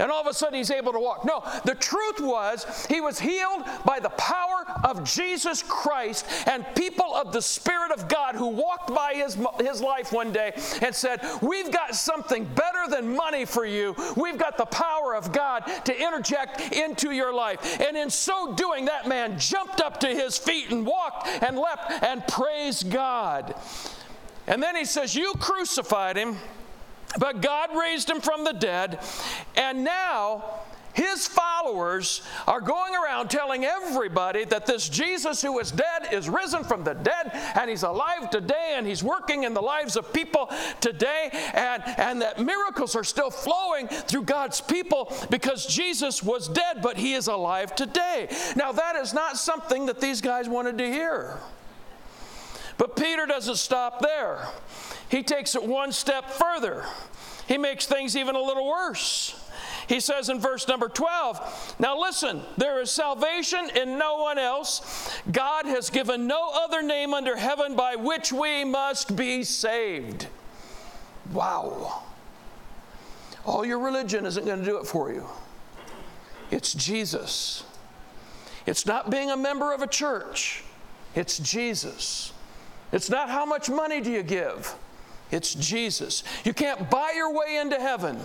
and 0.00 0.10
all 0.10 0.20
of 0.20 0.26
a 0.26 0.34
sudden 0.34 0.54
he's 0.54 0.70
able 0.70 0.92
to 0.92 0.98
walk. 0.98 1.24
No, 1.24 1.42
the 1.64 1.74
truth 1.74 2.20
was 2.20 2.86
he 2.86 3.00
was 3.00 3.20
healed 3.20 3.64
by 3.84 4.00
the 4.00 4.08
power 4.10 4.66
of 4.84 5.04
Jesus 5.04 5.62
Christ 5.62 6.26
and 6.46 6.64
people 6.74 7.14
of 7.14 7.32
the 7.32 7.42
Spirit 7.42 7.92
of 7.92 8.08
God 8.08 8.34
who 8.34 8.48
walked 8.48 8.92
by 8.94 9.14
his, 9.14 9.38
his 9.60 9.80
life 9.80 10.12
one 10.12 10.32
day 10.32 10.52
and 10.82 10.94
said, 10.94 11.20
We've 11.42 11.70
got 11.70 11.94
something 11.94 12.44
better 12.44 12.88
than 12.88 13.14
money 13.14 13.44
for 13.44 13.64
you. 13.64 13.94
We've 14.16 14.38
got 14.38 14.56
the 14.56 14.66
power 14.66 15.14
of 15.14 15.32
God 15.32 15.60
to 15.84 16.02
interject 16.02 16.72
into 16.72 17.10
your 17.10 17.32
life. 17.32 17.80
And 17.80 17.96
in 17.96 18.10
so 18.10 18.54
doing, 18.54 18.86
that 18.86 19.06
man 19.06 19.38
jumped 19.38 19.80
up 19.80 20.00
to 20.00 20.08
his 20.08 20.38
feet 20.38 20.70
and 20.70 20.86
walked 20.86 21.28
and 21.28 21.58
leapt 21.58 22.02
and 22.02 22.26
praised 22.26 22.90
God. 22.90 23.54
And 24.46 24.62
then 24.62 24.74
he 24.76 24.84
says, 24.84 25.14
You 25.14 25.32
crucified 25.38 26.16
him, 26.16 26.36
but 27.18 27.40
God 27.40 27.70
raised 27.76 28.08
him 28.08 28.20
from 28.20 28.44
the 28.44 28.52
dead. 28.52 29.00
And 29.56 29.84
now 29.84 30.60
his 30.92 31.26
followers 31.26 32.22
are 32.46 32.60
going 32.60 32.94
around 32.94 33.30
telling 33.30 33.64
everybody 33.64 34.44
that 34.46 34.66
this 34.66 34.88
Jesus 34.88 35.40
who 35.40 35.52
was 35.52 35.70
dead 35.70 36.12
is 36.12 36.28
risen 36.28 36.64
from 36.64 36.84
the 36.84 36.94
dead 36.94 37.30
and 37.54 37.70
he's 37.70 37.84
alive 37.84 38.30
today 38.30 38.74
and 38.76 38.86
he's 38.86 39.02
working 39.02 39.44
in 39.44 39.54
the 39.54 39.62
lives 39.62 39.96
of 39.96 40.12
people 40.12 40.50
today 40.80 41.30
and, 41.54 41.82
and 41.96 42.22
that 42.22 42.40
miracles 42.40 42.96
are 42.96 43.04
still 43.04 43.30
flowing 43.30 43.86
through 43.88 44.24
God's 44.24 44.60
people 44.60 45.12
because 45.30 45.66
Jesus 45.66 46.22
was 46.22 46.48
dead, 46.48 46.82
but 46.82 46.96
he 46.96 47.14
is 47.14 47.28
alive 47.28 47.74
today. 47.74 48.28
Now, 48.56 48.72
that 48.72 48.96
is 48.96 49.14
not 49.14 49.36
something 49.36 49.86
that 49.86 50.00
these 50.00 50.20
guys 50.20 50.48
wanted 50.48 50.78
to 50.78 50.86
hear. 50.90 51.38
But 52.80 52.96
Peter 52.96 53.26
doesn't 53.26 53.56
stop 53.56 54.00
there, 54.00 54.48
he 55.10 55.22
takes 55.22 55.54
it 55.54 55.62
one 55.62 55.92
step 55.92 56.30
further. 56.30 56.86
He 57.46 57.58
makes 57.58 57.84
things 57.84 58.16
even 58.16 58.36
a 58.36 58.40
little 58.40 58.66
worse. 58.66 59.38
He 59.86 60.00
says 60.00 60.30
in 60.30 60.40
verse 60.40 60.66
number 60.66 60.88
12, 60.88 61.76
Now 61.78 62.00
listen, 62.00 62.40
there 62.56 62.80
is 62.80 62.90
salvation 62.90 63.68
in 63.76 63.98
no 63.98 64.16
one 64.16 64.38
else. 64.38 65.12
God 65.30 65.66
has 65.66 65.90
given 65.90 66.26
no 66.26 66.52
other 66.54 66.80
name 66.80 67.12
under 67.12 67.36
heaven 67.36 67.76
by 67.76 67.96
which 67.96 68.32
we 68.32 68.64
must 68.64 69.14
be 69.14 69.44
saved. 69.44 70.28
Wow. 71.34 72.04
All 73.44 73.66
your 73.66 73.80
religion 73.80 74.24
isn't 74.24 74.46
going 74.46 74.60
to 74.60 74.64
do 74.64 74.78
it 74.78 74.86
for 74.86 75.12
you. 75.12 75.26
It's 76.50 76.72
Jesus. 76.72 77.62
It's 78.64 78.86
not 78.86 79.10
being 79.10 79.30
a 79.30 79.36
member 79.36 79.74
of 79.74 79.82
a 79.82 79.86
church, 79.86 80.64
it's 81.14 81.38
Jesus. 81.40 82.32
It's 82.92 83.10
not 83.10 83.30
how 83.30 83.46
much 83.46 83.70
money 83.70 84.00
do 84.00 84.10
you 84.10 84.22
give, 84.22 84.74
it's 85.30 85.54
Jesus. 85.54 86.24
You 86.44 86.52
can't 86.52 86.90
buy 86.90 87.12
your 87.14 87.32
way 87.32 87.58
into 87.58 87.78
heaven. 87.78 88.18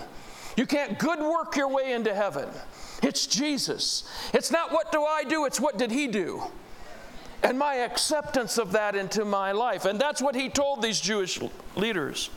You 0.58 0.66
can't 0.66 0.98
good 0.98 1.20
work 1.20 1.56
your 1.56 1.68
way 1.68 1.94
into 1.94 2.16
heaven. 2.16 2.48
It's 3.04 3.28
Jesus. 3.28 4.10
It's 4.34 4.52
not 4.52 4.72
what 4.72 4.92
do 4.92 5.04
I 5.04 5.24
do, 5.24 5.46
it's 5.46 5.60
what 5.60 5.78
did 5.78 5.92
he 5.92 6.08
do. 6.08 6.44
And 7.44 7.60
my 7.60 7.76
acceptance 7.76 8.58
of 8.58 8.72
that 8.72 8.96
into 8.96 9.26
my 9.26 9.52
life. 9.52 9.86
And 9.86 10.00
that's 10.00 10.22
what 10.22 10.34
he 10.34 10.50
told 10.50 10.82
these 10.82 11.00
Jewish 11.00 11.40
leaders. 11.76 12.30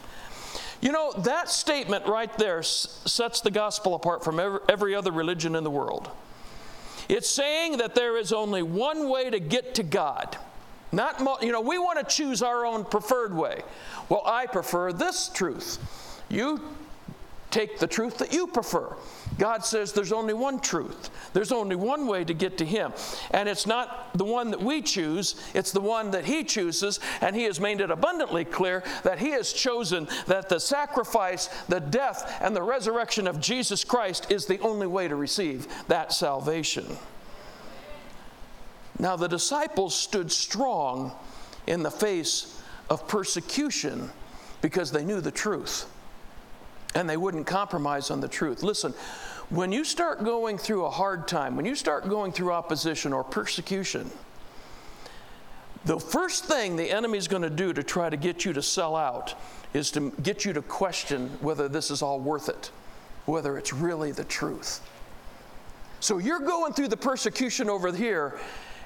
You 0.81 0.93
know, 0.93 1.13
that 1.19 1.49
statement 1.49 2.07
right 2.07 2.37
there 2.37 2.63
sets 2.63 3.41
the 3.41 3.51
gospel 3.51 3.95
apart 3.95 4.23
from 4.23 4.39
every 4.69 4.95
other 4.95 5.11
religion 5.11 5.57
in 5.57 5.65
the 5.65 5.71
world. 5.71 6.11
It's 7.09 7.29
saying 7.31 7.79
that 7.79 7.95
there 7.95 8.19
is 8.19 8.33
only 8.33 8.63
one 8.63 9.09
way 9.09 9.31
to 9.31 9.41
get 9.41 9.75
to 9.77 9.83
God. 9.83 10.37
Not, 10.91 11.43
you 11.43 11.53
know, 11.53 11.61
we 11.61 11.79
want 11.79 11.99
to 11.99 12.05
choose 12.05 12.43
our 12.43 12.65
own 12.65 12.85
preferred 12.85 13.35
way. 13.35 13.63
Well, 14.09 14.23
I 14.25 14.47
prefer 14.47 14.93
this 14.93 15.29
truth. 15.29 15.79
You 16.29 16.61
take 17.51 17.79
the 17.79 17.87
truth 17.87 18.19
that 18.19 18.33
you 18.33 18.47
prefer. 18.47 18.95
God 19.39 19.65
says 19.65 19.93
there's 19.93 20.13
only 20.13 20.35
one 20.35 20.61
truth. 20.61 21.11
There's 21.33 21.53
only 21.53 21.77
one 21.77 22.07
way 22.07 22.25
to 22.25 22.35
get 22.35 22.59
to 22.59 22.65
Him. 22.65 22.93
And 23.31 23.49
it's 23.49 23.67
not 23.67 24.11
the 24.15 24.25
one 24.25 24.51
that 24.51 24.61
we 24.61 24.83
choose, 24.83 25.35
it's 25.55 25.73
the 25.73 25.81
one 25.81 26.11
that 26.11 26.25
He 26.25 26.45
chooses. 26.45 27.01
And 27.21 27.35
He 27.37 27.45
has 27.45 27.61
made 27.61 27.81
it 27.81 27.91
abundantly 27.91 28.45
clear 28.45 28.83
that 29.05 29.19
He 29.19 29.31
has 29.31 29.53
chosen 29.53 30.09
that 30.27 30.49
the 30.49 30.61
sacrifice, 30.61 31.49
the 31.69 31.81
death, 31.81 32.39
and 32.41 32.55
the 32.55 32.63
resurrection 32.63 33.27
of 33.27 33.41
Jesus 33.41 33.85
Christ 33.85 34.31
is 34.31 34.47
the 34.47 34.61
only 34.61 34.87
way 34.87 35.09
to 35.09 35.17
receive 35.17 35.69
that 35.89 36.13
salvation. 36.13 36.99
Now, 38.99 39.17
the 39.17 39.29
disciples 39.29 39.95
stood 39.95 40.33
strong 40.33 41.13
in 41.67 41.83
the 41.83 41.91
face 41.91 42.61
of 42.91 43.07
persecution 43.07 44.11
because 44.61 44.91
they 44.91 45.05
knew 45.05 45.21
the 45.21 45.31
truth 45.31 45.87
and 46.95 47.09
they 47.09 47.17
wouldn't 47.17 47.47
compromise 47.47 48.11
on 48.11 48.21
the 48.21 48.29
truth. 48.29 48.63
Listen, 48.63 48.93
when 49.51 49.73
you 49.73 49.85
start 49.85 50.25
going 50.25 50.59
through 50.59 50.85
a 50.85 50.91
hard 50.91 51.29
time, 51.29 51.57
when 51.57 51.65
you 51.65 51.75
start 51.75 52.09
going 52.09 52.33
through 52.33 52.53
opposition 52.53 53.13
or 53.13 53.23
persecution, 53.23 54.11
the 55.85 55.99
first 55.99 56.45
thing 56.45 56.77
the 56.77 56.91
enemy 56.91 57.19
is 57.19 57.29
going 57.29 57.43
to 57.43 57.51
do 57.51 57.73
to 57.73 57.83
try 57.83 58.11
to 58.11 58.17
get 58.17 58.45
you 58.45 58.53
to 58.53 58.63
sell 58.63 58.97
out 58.97 59.35
is 59.75 59.91
to 59.93 60.11
get 60.23 60.45
you 60.45 60.53
to 60.53 60.63
question 60.63 61.29
whether 61.41 61.69
this 61.69 61.91
is 61.91 62.03
all 62.03 62.19
worth 62.19 62.49
it, 62.49 62.71
whether 63.27 63.57
it's 63.57 63.73
really 63.73 64.13
the 64.13 64.25
truth. 64.25 64.81
So 66.01 66.19
you're 66.19 66.41
going 66.41 66.73
through 66.73 66.89
the 66.89 66.97
persecution 66.97 67.71
over 67.71 67.93
here, 67.93 68.39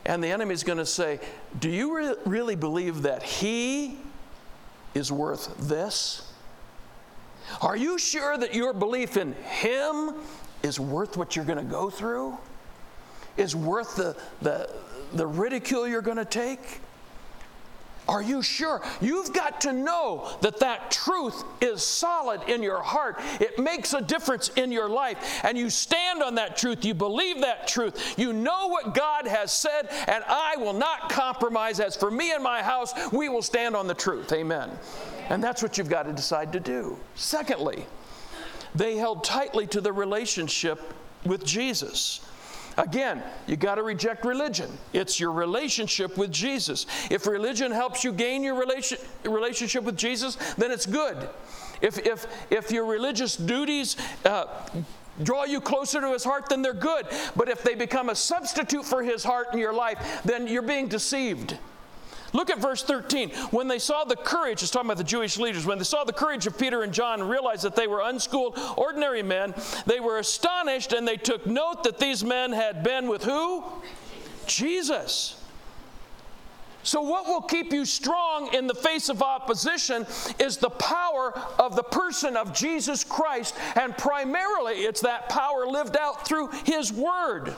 and 0.05 0.23
the 0.23 0.29
enemy 0.29 0.55
is 0.55 0.65
going 0.65 0.79
to 0.79 0.87
say, 0.87 1.21
Do 1.59 1.71
you 1.71 1.97
re- 1.97 2.15
really 2.25 2.57
believe 2.57 3.03
that 3.03 3.23
he 3.23 3.99
is 4.95 5.11
worth 5.11 5.57
this? 5.59 6.33
Are 7.61 7.77
you 7.77 7.99
sure 7.99 8.37
that 8.39 8.55
your 8.55 8.73
belief 8.73 9.17
in 9.17 9.33
Him 9.35 10.15
is 10.63 10.79
worth 10.79 11.17
what 11.17 11.37
you're 11.37 11.45
going 11.45 11.59
to 11.59 11.65
go 11.65 11.91
through? 11.91 12.39
Is 13.37 13.57
worth 13.57 13.97
the, 13.97 14.17
the, 14.41 14.71
the 15.13 15.27
ridicule 15.27 15.87
you're 15.87 16.03
going 16.03 16.19
to 16.19 16.25
take? 16.25 16.81
Are 18.09 18.23
you 18.23 18.43
sure? 18.43 18.83
You've 19.01 19.33
got 19.33 19.61
to 19.63 19.73
know 19.73 20.37
that 20.41 20.59
that 20.61 20.91
truth 20.91 21.45
is 21.61 21.83
solid 21.83 22.49
in 22.49 22.63
your 22.63 22.83
heart. 22.83 23.21
It 23.41 23.59
makes 23.59 23.95
a 23.95 24.01
difference 24.01 24.49
in 24.57 24.73
your 24.73 24.89
life. 24.89 25.41
And 25.45 25.57
you 25.57 25.71
stand 25.71 26.23
on 26.23 26.35
that 26.35 26.57
truth. 26.57 26.85
You 26.85 26.95
believe 26.95 27.41
that 27.43 27.69
truth. 27.69 28.19
You 28.19 28.33
know 28.33 28.67
what 28.67 28.95
God 28.95 29.27
has 29.27 29.53
said, 29.53 29.89
and 30.09 30.25
I 30.27 30.57
will 30.57 30.73
not 30.73 31.11
compromise. 31.11 31.79
As 31.79 31.97
for 31.97 32.11
me 32.11 32.33
and 32.33 32.43
my 32.43 32.63
house, 32.63 32.93
we 33.13 33.29
will 33.29 33.43
stand 33.43 33.77
on 33.77 33.87
the 33.87 33.95
truth. 33.95 34.33
Amen. 34.33 34.71
And 35.29 35.43
that's 35.43 35.63
what 35.63 35.79
you've 35.79 35.89
got 35.89 36.03
to 36.05 36.13
decide 36.13 36.53
to 36.55 36.61
do. 36.61 36.99
Secondly, 37.15 37.87
they 38.75 38.97
held 38.97 39.23
tightly 39.23 39.67
to 39.69 39.81
the 39.81 39.93
relationship 39.93 40.93
with 41.25 41.45
Jesus. 41.45 42.21
Again, 42.77 43.23
you 43.47 43.57
got 43.57 43.77
to 43.77 43.83
reject 43.83 44.25
religion. 44.25 44.71
It's 44.93 45.21
your 45.21 45.33
relationship 45.33 46.17
with 46.17 46.31
Jesus. 46.31 46.87
If 47.11 47.27
religion 47.27 47.73
helps 47.73 48.05
you 48.05 48.13
gain 48.13 48.43
your 48.43 48.55
relation, 48.55 48.99
relationship 49.25 49.85
with 49.85 49.97
Jesus, 49.97 50.37
then 50.55 50.71
it's 50.71 50.87
good. 50.87 51.29
If, 51.81 51.99
if, 51.99 52.27
if 52.51 52.71
your 52.71 52.87
religious 52.87 53.37
duties 53.37 53.97
uh, 54.25 54.47
draw 55.23 55.45
you 55.45 55.61
closer 55.61 56.01
to 56.01 56.13
his 56.13 56.25
heart, 56.25 56.49
then 56.49 56.63
they're 56.63 56.73
good. 56.73 57.07
But 57.37 57.49
if 57.49 57.63
they 57.63 57.75
become 57.75 58.09
a 58.09 58.15
substitute 58.15 58.85
for 58.85 59.03
his 59.03 59.25
heart 59.25 59.49
in 59.53 59.59
your 59.59 59.75
life, 59.75 60.23
then 60.25 60.47
you're 60.47 60.63
being 60.63 60.89
deceived. 60.89 61.59
Look 62.33 62.51
at 62.51 62.59
verse 62.59 62.83
13. 62.83 63.31
When 63.51 63.69
they 63.69 63.79
saw 63.79 64.05
the 64.05 64.17
courage, 64.17 64.63
it's 64.63 64.71
talking 64.71 64.89
about 64.89 64.99
the 64.99 65.05
Jewish 65.05 65.39
leaders, 65.39 65.67
when 65.67 65.79
they 65.79 65.85
saw 65.85 66.05
the 66.05 66.13
courage 66.13 66.47
of 66.47 66.59
Peter 66.59 66.83
and 66.83 66.93
John 66.93 67.21
and 67.21 67.31
realized 67.31 67.63
that 67.63 67.77
they 67.77 67.87
were 67.87 68.01
unschooled, 68.01 68.59
ordinary 68.77 69.23
men, 69.23 69.55
they 69.87 70.01
were 70.01 70.19
astonished 70.19 70.93
and 70.93 71.07
they 71.07 71.17
took 71.17 71.47
note 71.47 71.85
that 71.85 71.99
these 71.99 72.25
men 72.25 72.53
had 72.53 72.83
been 72.83 73.09
with 73.09 73.25
who? 73.25 73.65
Jesus. 74.47 75.39
So, 76.85 77.01
what 77.01 77.27
will 77.27 77.43
keep 77.43 77.73
you 77.73 77.85
strong 77.85 78.53
in 78.55 78.67
the 78.67 78.75
face 78.75 79.09
of 79.09 79.23
opposition 79.23 80.05
is 80.41 80.57
the 80.57 80.71
power 80.71 81.33
of 81.59 81.77
the 81.77 81.85
person 81.85 82.37
of 82.37 82.53
Jesus 82.53 83.05
Christ, 83.05 83.55
and 83.77 83.97
primarily 83.97 84.81
it's 84.81 85.03
that 85.03 85.29
power 85.29 85.67
lived 85.67 85.97
out 85.97 86.27
through 86.27 86.49
His 86.65 86.93
Word. 86.93 87.55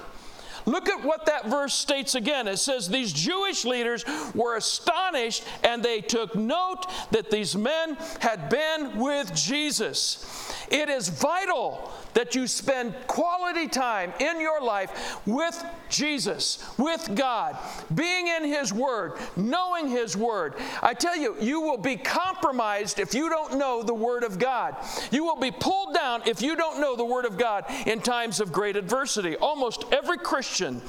Look 0.67 0.89
at 0.89 1.05
what 1.05 1.27
that 1.27 1.47
verse 1.47 1.75
states 1.75 2.15
again. 2.15 2.49
It 2.49 2.59
says, 2.59 2.89
These 2.89 3.13
Jewish 3.13 3.65
leaders 3.65 4.05
were 4.35 4.57
astonished 4.57 5.45
and 5.63 5.83
they 5.83 6.01
took 6.01 6.35
note 6.35 6.87
that 7.11 7.31
these 7.31 7.57
men 7.57 7.97
had 8.21 8.49
been 8.49 8.99
with 8.99 9.35
Jesus. 9.35 10.54
It 10.71 10.89
is 10.89 11.09
vital 11.09 11.93
that 12.15 12.35
you 12.35 12.47
spend 12.47 12.95
quality 13.07 13.69
time 13.69 14.13
in 14.21 14.41
your 14.41 14.61
life 14.61 15.19
with 15.27 15.65
Jesus, 15.89 16.65
with 16.79 17.15
God, 17.15 17.57
being 17.95 18.29
in 18.29 18.45
His 18.45 18.73
Word, 18.73 19.15
knowing 19.37 19.89
His 19.89 20.17
Word. 20.17 20.55
I 20.83 20.95
tell 20.95 21.17
you, 21.17 21.37
you 21.41 21.61
will 21.61 21.77
be 21.77 21.97
compromised 21.97 22.99
if 22.99 23.15
you 23.15 23.29
don't 23.29 23.59
know 23.59 23.83
the 23.83 23.95
Word 23.95 24.25
of 24.25 24.39
God. 24.39 24.77
You 25.11 25.25
will 25.25 25.39
be 25.39 25.51
pulled 25.51 25.95
down 25.95 26.23
if 26.27 26.41
you 26.41 26.57
don't 26.57 26.81
know 26.81 26.97
the 26.97 27.05
Word 27.05 27.25
of 27.25 27.37
God 27.37 27.65
in 27.87 28.01
times 28.01 28.41
of 28.41 28.53
great 28.53 28.77
adversity. 28.77 29.37
Almost 29.37 29.85
every 29.93 30.19
Christian 30.19 30.81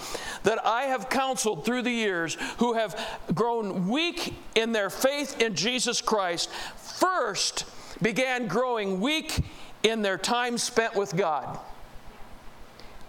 that 0.44 0.66
I 0.66 0.84
have 0.84 1.10
counseled 1.10 1.66
through 1.66 1.82
the 1.82 1.92
years 1.92 2.38
who 2.58 2.74
have 2.74 3.00
grown 3.34 3.88
weak 3.88 4.36
in 4.54 4.72
their 4.72 4.90
faith 4.90 5.42
in 5.42 5.56
Jesus 5.56 6.02
Christ 6.02 6.52
first 6.78 7.66
began 8.02 8.48
growing 8.48 9.00
weak 9.00 9.42
in 9.86 10.02
their 10.02 10.18
time 10.18 10.58
spent 10.58 10.96
with 10.96 11.16
God. 11.16 11.60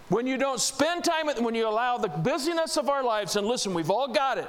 When 0.09 0.25
you 0.25 0.37
don't 0.37 0.61
spend 0.61 1.03
time, 1.03 1.25
with, 1.25 1.41
when 1.41 1.55
you 1.55 1.67
allow 1.67 1.97
the 1.97 2.07
busyness 2.07 2.77
of 2.77 2.87
our 2.87 3.03
lives, 3.03 3.35
and 3.35 3.45
listen, 3.45 3.73
we've 3.73 3.89
all 3.89 4.07
got 4.07 4.37
it. 4.37 4.47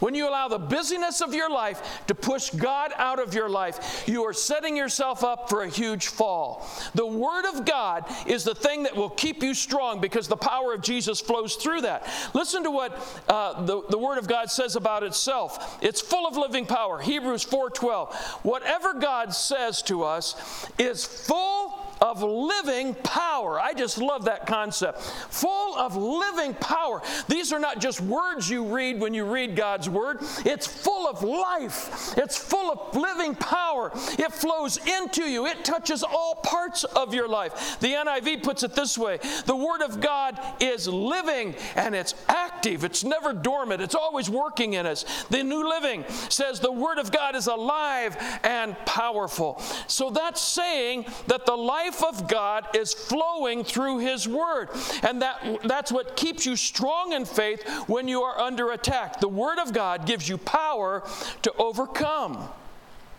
When 0.00 0.14
you 0.14 0.28
allow 0.28 0.48
the 0.48 0.58
busyness 0.58 1.20
of 1.20 1.34
your 1.34 1.50
life 1.50 2.06
to 2.06 2.14
push 2.14 2.50
God 2.50 2.92
out 2.96 3.18
of 3.18 3.34
your 3.34 3.48
life, 3.48 4.04
you 4.06 4.24
are 4.24 4.32
setting 4.32 4.76
yourself 4.76 5.24
up 5.24 5.48
for 5.48 5.62
a 5.62 5.68
huge 5.68 6.08
fall. 6.08 6.68
The 6.94 7.06
Word 7.06 7.46
of 7.46 7.64
God 7.64 8.04
is 8.26 8.44
the 8.44 8.54
thing 8.54 8.84
that 8.84 8.94
will 8.94 9.10
keep 9.10 9.42
you 9.42 9.54
strong 9.54 10.00
because 10.00 10.28
the 10.28 10.36
power 10.36 10.72
of 10.72 10.82
Jesus 10.82 11.20
flows 11.20 11.56
through 11.56 11.82
that. 11.82 12.08
Listen 12.34 12.62
to 12.62 12.70
what 12.70 13.22
uh, 13.28 13.64
the, 13.64 13.82
the 13.90 13.98
Word 13.98 14.18
of 14.18 14.28
God 14.28 14.50
says 14.50 14.76
about 14.76 15.02
itself. 15.02 15.78
It's 15.82 16.00
full 16.00 16.26
of 16.26 16.36
living 16.36 16.66
power. 16.66 17.00
Hebrews 17.00 17.44
4:12. 17.44 18.14
Whatever 18.44 18.94
God 18.94 19.34
says 19.34 19.82
to 19.82 20.04
us 20.04 20.68
is 20.78 21.04
full 21.04 21.57
of 22.00 22.22
living 22.22 22.94
power. 22.94 23.60
I 23.60 23.74
just 23.74 23.98
love 23.98 24.24
that 24.26 24.46
concept. 24.46 25.00
Full 25.00 25.76
of 25.76 25.96
living 25.96 26.54
power. 26.54 27.02
These 27.28 27.52
are 27.52 27.58
not 27.58 27.80
just 27.80 28.00
words 28.00 28.48
you 28.48 28.64
read 28.64 29.00
when 29.00 29.14
you 29.14 29.24
read 29.24 29.56
God's 29.56 29.88
word, 29.88 30.18
it's 30.44 30.66
full 30.66 31.06
of 31.06 31.22
life, 31.22 32.16
it's 32.16 32.36
full 32.36 32.70
of 32.70 32.96
living 32.96 33.34
power. 33.34 33.90
It 34.18 34.32
flows 34.32 34.78
into 34.86 35.22
you, 35.22 35.46
it 35.46 35.64
touches 35.64 36.02
all 36.02 36.36
parts 36.36 36.84
of 36.84 37.14
your 37.14 37.28
life. 37.28 37.78
The 37.80 37.92
NIV 37.92 38.42
puts 38.42 38.62
it 38.62 38.74
this 38.74 38.96
way 38.96 39.18
the 39.46 39.56
word 39.56 39.82
of 39.82 40.00
God 40.00 40.38
is 40.60 40.88
living 40.88 41.54
and 41.76 41.94
it's 41.94 42.14
active, 42.28 42.84
it's 42.84 43.04
never 43.04 43.32
dormant, 43.32 43.82
it's 43.82 43.94
always 43.94 44.28
working 44.28 44.74
in 44.74 44.86
us. 44.86 45.04
The 45.30 45.42
New 45.42 45.68
Living 45.68 46.04
says 46.28 46.60
the 46.60 46.72
word 46.72 46.98
of 46.98 47.10
God 47.10 47.34
is 47.34 47.46
alive 47.46 48.16
and 48.42 48.76
powerful. 48.86 49.60
So 49.86 50.10
that's 50.10 50.40
saying 50.40 51.06
that 51.26 51.46
the 51.46 51.56
life 51.56 51.87
life 51.88 52.04
of 52.04 52.28
God 52.28 52.66
is 52.74 52.92
flowing 52.92 53.64
through 53.64 53.98
His 53.98 54.28
Word. 54.28 54.68
And 55.02 55.22
that, 55.22 55.60
that's 55.64 55.90
what 55.90 56.16
keeps 56.16 56.44
you 56.44 56.56
strong 56.56 57.12
in 57.12 57.24
faith 57.24 57.66
when 57.86 58.08
you 58.08 58.22
are 58.22 58.38
under 58.38 58.72
attack. 58.72 59.20
The 59.20 59.28
Word 59.28 59.58
of 59.58 59.72
God 59.72 60.06
gives 60.06 60.28
you 60.28 60.38
power 60.38 61.02
to 61.42 61.52
overcome. 61.58 62.48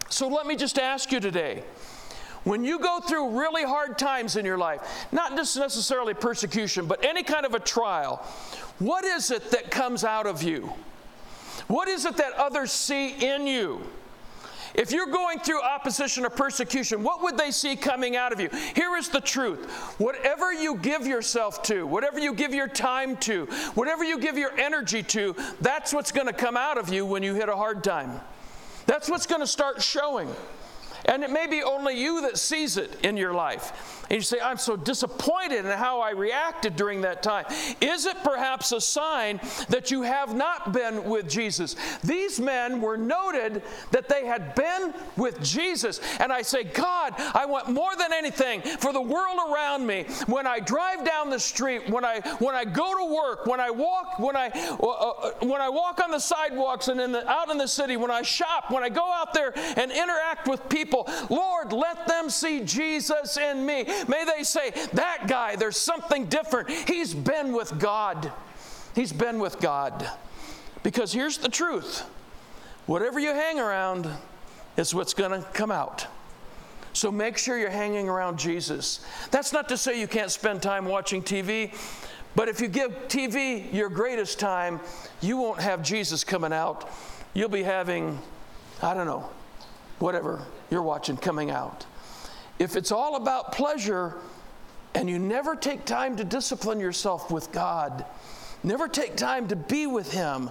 So 0.09 0.27
let 0.27 0.45
me 0.45 0.55
just 0.55 0.77
ask 0.77 1.11
you 1.11 1.19
today. 1.19 1.63
When 2.43 2.63
you 2.63 2.79
go 2.79 2.99
through 3.01 3.37
really 3.39 3.63
hard 3.63 3.97
times 3.97 4.35
in 4.35 4.45
your 4.45 4.57
life, 4.57 4.81
not 5.11 5.35
just 5.35 5.57
necessarily 5.57 6.13
persecution, 6.13 6.85
but 6.85 7.03
any 7.03 7.21
kind 7.21 7.45
of 7.45 7.53
a 7.53 7.59
trial, 7.59 8.17
what 8.79 9.03
is 9.03 9.29
it 9.29 9.51
that 9.51 9.71
comes 9.71 10.03
out 10.03 10.25
of 10.25 10.41
you? 10.41 10.71
What 11.67 11.87
is 11.87 12.05
it 12.05 12.17
that 12.17 12.33
others 12.33 12.71
see 12.71 13.09
in 13.09 13.45
you? 13.45 13.81
If 14.73 14.91
you're 14.91 15.07
going 15.07 15.39
through 15.39 15.61
opposition 15.61 16.25
or 16.25 16.29
persecution, 16.29 17.03
what 17.03 17.21
would 17.23 17.37
they 17.37 17.51
see 17.51 17.75
coming 17.75 18.15
out 18.15 18.31
of 18.31 18.39
you? 18.39 18.49
Here 18.75 18.95
is 18.97 19.09
the 19.09 19.21
truth 19.21 19.69
whatever 19.99 20.53
you 20.53 20.75
give 20.77 21.07
yourself 21.07 21.61
to, 21.63 21.85
whatever 21.85 22.19
you 22.19 22.33
give 22.33 22.53
your 22.53 22.67
time 22.67 23.17
to, 23.17 23.45
whatever 23.75 24.03
you 24.03 24.19
give 24.19 24.37
your 24.37 24.57
energy 24.59 25.03
to, 25.03 25.35
that's 25.61 25.93
what's 25.93 26.11
going 26.11 26.27
to 26.27 26.33
come 26.33 26.57
out 26.57 26.77
of 26.77 26.89
you 26.89 27.05
when 27.05 27.23
you 27.23 27.33
hit 27.33 27.49
a 27.49 27.55
hard 27.55 27.83
time. 27.83 28.19
That's 28.85 29.09
what's 29.09 29.25
going 29.25 29.41
to 29.41 29.47
start 29.47 29.81
showing. 29.81 30.29
And 31.05 31.23
it 31.23 31.31
may 31.31 31.47
be 31.47 31.63
only 31.63 31.99
you 31.99 32.21
that 32.21 32.37
sees 32.37 32.77
it 32.77 33.03
in 33.03 33.17
your 33.17 33.33
life. 33.33 33.98
And 34.09 34.17
you 34.17 34.21
say, 34.21 34.39
I'm 34.39 34.57
so 34.57 34.75
disappointed 34.75 35.65
in 35.65 35.77
how 35.77 36.01
I 36.01 36.11
reacted 36.11 36.75
during 36.75 37.01
that 37.01 37.21
time. 37.21 37.45
Is 37.79 38.05
it 38.05 38.17
perhaps 38.23 38.71
a 38.71 38.81
sign 38.81 39.39
that 39.69 39.91
you 39.91 40.01
have 40.01 40.35
not 40.35 40.73
been 40.73 41.03
with 41.03 41.29
Jesus? 41.29 41.75
These 42.03 42.39
men 42.39 42.81
were 42.81 42.97
noted 42.97 43.61
that 43.91 44.09
they 44.09 44.25
had 44.25 44.55
been 44.55 44.93
with 45.15 45.43
Jesus. 45.43 46.01
And 46.19 46.33
I 46.33 46.41
say, 46.41 46.63
God, 46.63 47.13
I 47.17 47.45
want 47.45 47.69
more 47.69 47.95
than 47.97 48.11
anything 48.11 48.61
for 48.61 48.91
the 48.91 49.01
world 49.01 49.37
around 49.51 49.85
me. 49.85 50.05
When 50.25 50.47
I 50.47 50.59
drive 50.59 51.05
down 51.05 51.29
the 51.29 51.39
street, 51.39 51.89
when 51.89 52.03
I 52.03 52.21
when 52.39 52.55
I 52.55 52.65
go 52.65 52.93
to 52.97 53.13
work, 53.13 53.45
when 53.45 53.59
I 53.59 53.69
walk, 53.69 54.19
when 54.19 54.35
I 54.35 54.47
uh, 54.47 54.87
uh 54.87 55.31
when 55.41 55.61
I 55.61 55.69
walk 55.69 56.01
on 56.03 56.11
the 56.11 56.19
sidewalks 56.19 56.87
and 56.87 56.99
in 56.99 57.11
the, 57.11 57.29
out 57.29 57.49
in 57.49 57.57
the 57.57 57.67
city, 57.67 57.97
when 57.97 58.11
I 58.11 58.21
shop, 58.23 58.71
when 58.71 58.83
I 58.83 58.89
go 58.89 59.11
out 59.11 59.33
there 59.33 59.53
and 59.77 59.91
interact 59.91 60.47
with 60.47 60.67
people, 60.69 61.07
Lord, 61.29 61.73
let 61.73 62.07
them 62.07 62.29
see 62.29 62.61
Jesus 62.61 63.37
in 63.37 63.65
me. 63.65 63.85
May 64.07 64.25
they 64.25 64.43
say, 64.43 64.71
That 64.93 65.27
guy, 65.27 65.55
there's 65.55 65.77
something 65.77 66.25
different. 66.25 66.69
He's 66.69 67.13
been 67.13 67.53
with 67.53 67.79
God. 67.79 68.31
He's 68.95 69.13
been 69.13 69.39
with 69.39 69.59
God. 69.59 70.09
Because 70.83 71.11
here's 71.13 71.37
the 71.37 71.49
truth 71.49 72.03
whatever 72.85 73.19
you 73.19 73.33
hang 73.33 73.59
around 73.59 74.09
is 74.77 74.95
what's 74.95 75.13
going 75.13 75.31
to 75.31 75.47
come 75.53 75.71
out. 75.71 76.07
So 76.93 77.11
make 77.11 77.37
sure 77.37 77.57
you're 77.57 77.69
hanging 77.69 78.09
around 78.09 78.39
Jesus. 78.39 79.05
That's 79.31 79.53
not 79.53 79.69
to 79.69 79.77
say 79.77 79.99
you 79.99 80.07
can't 80.07 80.31
spend 80.31 80.61
time 80.61 80.85
watching 80.85 81.21
TV, 81.21 81.75
but 82.35 82.49
if 82.49 82.59
you 82.59 82.67
give 82.67 82.91
TV 83.07 83.71
your 83.73 83.89
greatest 83.89 84.39
time, 84.39 84.79
you 85.21 85.37
won't 85.37 85.61
have 85.61 85.83
Jesus 85.83 86.23
coming 86.23 86.51
out. 86.51 86.89
You'll 87.33 87.49
be 87.49 87.63
having, 87.63 88.19
I 88.81 88.93
don't 88.93 89.05
know, 89.05 89.29
whatever 89.99 90.41
you're 90.71 90.81
watching 90.81 91.17
coming 91.17 91.51
out. 91.51 91.85
If 92.59 92.75
it's 92.75 92.91
all 92.91 93.15
about 93.15 93.53
pleasure 93.53 94.15
and 94.93 95.09
you 95.09 95.17
never 95.17 95.55
take 95.55 95.85
time 95.85 96.17
to 96.17 96.23
discipline 96.23 96.79
yourself 96.79 97.31
with 97.31 97.51
God, 97.51 98.05
never 98.63 98.87
take 98.87 99.15
time 99.15 99.47
to 99.47 99.55
be 99.55 99.87
with 99.87 100.11
Him, 100.11 100.49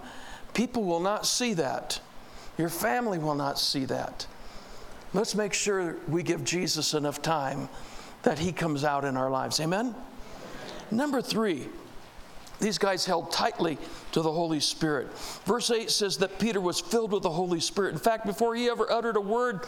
people 0.54 0.84
will 0.84 1.00
not 1.00 1.26
see 1.26 1.54
that. 1.54 2.00
Your 2.56 2.70
family 2.70 3.18
will 3.18 3.34
not 3.34 3.58
see 3.58 3.84
that. 3.84 4.26
Let's 5.14 5.34
make 5.34 5.52
sure 5.52 5.96
we 6.08 6.22
give 6.22 6.44
Jesus 6.44 6.94
enough 6.94 7.22
time 7.22 7.68
that 8.22 8.38
He 8.38 8.52
comes 8.52 8.84
out 8.84 9.04
in 9.04 9.16
our 9.16 9.30
lives. 9.30 9.60
Amen? 9.60 9.94
Number 10.90 11.20
three, 11.20 11.68
these 12.60 12.78
guys 12.78 13.04
held 13.04 13.30
tightly 13.30 13.78
to 14.12 14.22
the 14.22 14.32
Holy 14.32 14.60
Spirit. 14.60 15.12
Verse 15.44 15.70
8 15.70 15.90
says 15.90 16.16
that 16.18 16.38
Peter 16.38 16.60
was 16.60 16.80
filled 16.80 17.12
with 17.12 17.22
the 17.22 17.30
Holy 17.30 17.60
Spirit. 17.60 17.92
In 17.92 17.98
fact, 17.98 18.26
before 18.26 18.54
he 18.54 18.68
ever 18.68 18.90
uttered 18.90 19.16
a 19.16 19.20
word, 19.20 19.64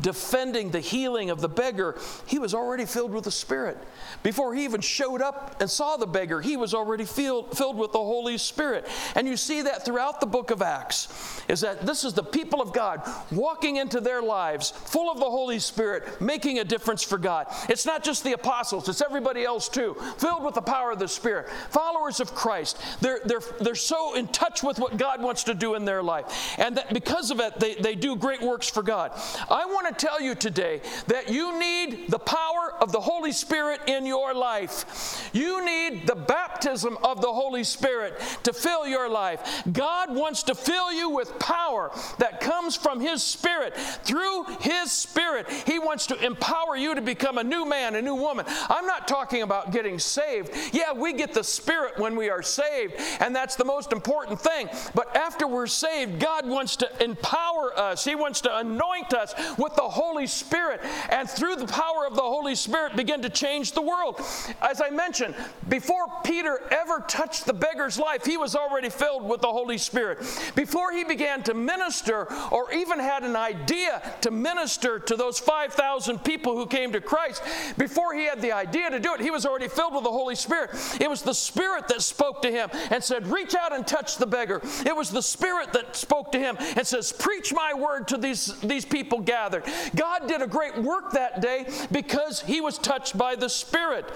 defending 0.00 0.70
the 0.70 0.80
healing 0.80 1.30
of 1.30 1.40
the 1.40 1.48
beggar, 1.48 1.98
he 2.26 2.38
was 2.38 2.54
already 2.54 2.86
filled 2.86 3.12
with 3.12 3.24
the 3.24 3.30
Spirit. 3.30 3.78
Before 4.22 4.54
he 4.54 4.64
even 4.64 4.80
showed 4.80 5.22
up 5.22 5.60
and 5.60 5.68
saw 5.70 5.96
the 5.96 6.06
beggar, 6.06 6.40
he 6.40 6.56
was 6.56 6.74
already 6.74 7.04
filled, 7.04 7.56
filled 7.56 7.76
with 7.76 7.92
the 7.92 7.98
Holy 7.98 8.38
Spirit. 8.38 8.86
And 9.14 9.26
you 9.26 9.36
see 9.36 9.62
that 9.62 9.84
throughout 9.84 10.20
the 10.20 10.26
book 10.26 10.50
of 10.50 10.62
Acts, 10.62 11.42
is 11.48 11.60
that 11.60 11.86
this 11.86 12.04
is 12.04 12.14
the 12.14 12.22
people 12.22 12.60
of 12.60 12.72
God 12.72 13.02
walking 13.32 13.76
into 13.76 14.00
their 14.00 14.22
lives 14.22 14.70
full 14.70 15.10
of 15.10 15.18
the 15.18 15.24
Holy 15.24 15.58
Spirit, 15.58 16.20
making 16.20 16.58
a 16.58 16.64
difference 16.64 17.02
for 17.02 17.18
God. 17.18 17.46
It's 17.68 17.86
not 17.86 18.04
just 18.04 18.24
the 18.24 18.32
apostles, 18.32 18.88
it's 18.88 19.02
everybody 19.02 19.44
else 19.44 19.68
too, 19.68 19.96
filled 20.18 20.44
with 20.44 20.54
the 20.54 20.62
power 20.62 20.90
of 20.92 20.98
the 20.98 21.08
Spirit. 21.08 21.48
Followers 21.70 22.20
of 22.20 22.34
Christ, 22.34 22.80
they're, 23.00 23.20
they're, 23.24 23.42
they're 23.60 23.74
so 23.74 24.14
in 24.14 24.28
touch 24.28 24.62
with 24.62 24.78
what 24.78 24.96
God 24.96 25.22
wants 25.22 25.44
to 25.44 25.54
do 25.54 25.74
in 25.74 25.84
their 25.84 26.02
life. 26.02 26.54
And 26.58 26.76
that 26.76 26.92
because 26.92 27.30
of 27.30 27.40
it, 27.40 27.58
they, 27.58 27.74
they 27.74 27.94
do 27.94 28.16
great 28.16 28.42
works 28.42 28.68
for 28.68 28.82
God. 28.82 29.12
I 29.50 29.64
want 29.64 29.87
to 29.88 30.06
tell 30.06 30.20
you 30.20 30.34
today 30.34 30.80
that 31.06 31.30
you 31.30 31.58
need 31.58 32.10
the 32.10 32.18
power 32.18 32.74
of 32.80 32.92
the 32.92 33.00
Holy 33.00 33.32
Spirit 33.32 33.80
in 33.86 34.06
your 34.06 34.34
life. 34.34 35.30
You 35.32 35.64
need 35.64 36.06
the 36.06 36.14
baptism 36.14 36.98
of 37.02 37.20
the 37.20 37.32
Holy 37.32 37.64
Spirit 37.64 38.20
to 38.42 38.52
fill 38.52 38.86
your 38.86 39.08
life. 39.08 39.62
God 39.72 40.14
wants 40.14 40.42
to 40.44 40.54
fill 40.54 40.92
you 40.92 41.10
with 41.10 41.38
power 41.38 41.90
that 42.18 42.40
comes 42.40 42.76
from 42.76 43.00
His 43.00 43.22
Spirit. 43.22 43.76
Through 43.76 44.44
His 44.60 44.92
Spirit, 44.92 45.48
He 45.66 45.78
wants 45.78 46.06
to 46.08 46.24
empower 46.24 46.76
you 46.76 46.94
to 46.94 47.00
become 47.00 47.38
a 47.38 47.44
new 47.44 47.64
man, 47.64 47.94
a 47.94 48.02
new 48.02 48.14
woman. 48.14 48.46
I'm 48.68 48.86
not 48.86 49.08
talking 49.08 49.42
about 49.42 49.72
getting 49.72 49.98
saved. 49.98 50.50
Yeah, 50.72 50.92
we 50.92 51.12
get 51.12 51.34
the 51.34 51.44
Spirit 51.44 51.98
when 51.98 52.16
we 52.16 52.28
are 52.28 52.42
saved, 52.42 52.94
and 53.20 53.34
that's 53.34 53.56
the 53.56 53.64
most 53.64 53.92
important 53.92 54.40
thing. 54.40 54.68
But 54.94 55.16
after 55.16 55.46
we're 55.46 55.66
saved, 55.66 56.20
God 56.20 56.46
wants 56.46 56.76
to 56.76 57.02
empower 57.02 57.76
us, 57.78 58.04
He 58.04 58.14
wants 58.14 58.40
to 58.42 58.58
anoint 58.58 59.14
us 59.14 59.34
with 59.56 59.77
the 59.78 59.88
Holy 59.88 60.26
Spirit, 60.26 60.80
and 61.08 61.30
through 61.30 61.54
the 61.54 61.66
power 61.66 62.04
of 62.04 62.16
the 62.16 62.22
Holy 62.22 62.56
Spirit, 62.56 62.96
begin 62.96 63.22
to 63.22 63.30
change 63.30 63.72
the 63.72 63.80
world. 63.80 64.20
As 64.60 64.82
I 64.82 64.90
mentioned, 64.90 65.36
before 65.68 66.06
Peter 66.24 66.60
ever 66.72 67.04
touched 67.06 67.46
the 67.46 67.52
beggar's 67.52 67.96
life, 67.96 68.26
he 68.26 68.36
was 68.36 68.56
already 68.56 68.90
filled 68.90 69.22
with 69.22 69.40
the 69.40 69.46
Holy 69.46 69.78
Spirit. 69.78 70.18
Before 70.56 70.90
he 70.90 71.04
began 71.04 71.44
to 71.44 71.54
minister, 71.54 72.26
or 72.50 72.72
even 72.72 72.98
had 72.98 73.22
an 73.22 73.36
idea 73.36 74.02
to 74.22 74.32
minister 74.32 74.98
to 74.98 75.14
those 75.14 75.38
5,000 75.38 76.24
people 76.24 76.56
who 76.56 76.66
came 76.66 76.90
to 76.92 77.00
Christ, 77.00 77.44
before 77.76 78.14
he 78.14 78.24
had 78.24 78.42
the 78.42 78.50
idea 78.50 78.90
to 78.90 78.98
do 78.98 79.14
it, 79.14 79.20
he 79.20 79.30
was 79.30 79.46
already 79.46 79.68
filled 79.68 79.94
with 79.94 80.02
the 80.02 80.10
Holy 80.10 80.34
Spirit. 80.34 80.70
It 81.00 81.08
was 81.08 81.22
the 81.22 81.34
Spirit 81.34 81.86
that 81.86 82.02
spoke 82.02 82.42
to 82.42 82.50
him 82.50 82.68
and 82.90 83.02
said, 83.02 83.28
Reach 83.28 83.54
out 83.54 83.72
and 83.72 83.86
touch 83.86 84.16
the 84.16 84.26
beggar. 84.26 84.60
It 84.84 84.96
was 84.96 85.10
the 85.10 85.22
Spirit 85.22 85.72
that 85.74 85.94
spoke 85.94 86.32
to 86.32 86.38
him 86.40 86.56
and 86.58 86.84
says, 86.84 87.12
Preach 87.12 87.54
my 87.54 87.74
word 87.74 88.08
to 88.08 88.16
these, 88.16 88.58
these 88.60 88.84
people 88.84 89.20
gathered. 89.20 89.67
God 89.94 90.28
did 90.28 90.42
a 90.42 90.46
great 90.46 90.76
work 90.76 91.12
that 91.12 91.40
day 91.40 91.70
because 91.90 92.40
he 92.40 92.60
was 92.60 92.78
touched 92.78 93.16
by 93.16 93.34
the 93.34 93.48
Spirit. 93.48 94.06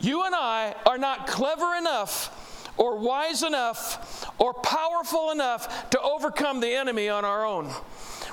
You 0.00 0.24
and 0.24 0.34
I 0.34 0.74
are 0.86 0.98
not 0.98 1.26
clever 1.26 1.74
enough 1.74 2.38
or 2.76 2.96
wise 2.96 3.42
enough 3.42 4.30
or 4.38 4.54
powerful 4.54 5.30
enough 5.30 5.90
to 5.90 6.00
overcome 6.00 6.60
the 6.60 6.74
enemy 6.74 7.08
on 7.08 7.24
our 7.24 7.44
own. 7.46 7.70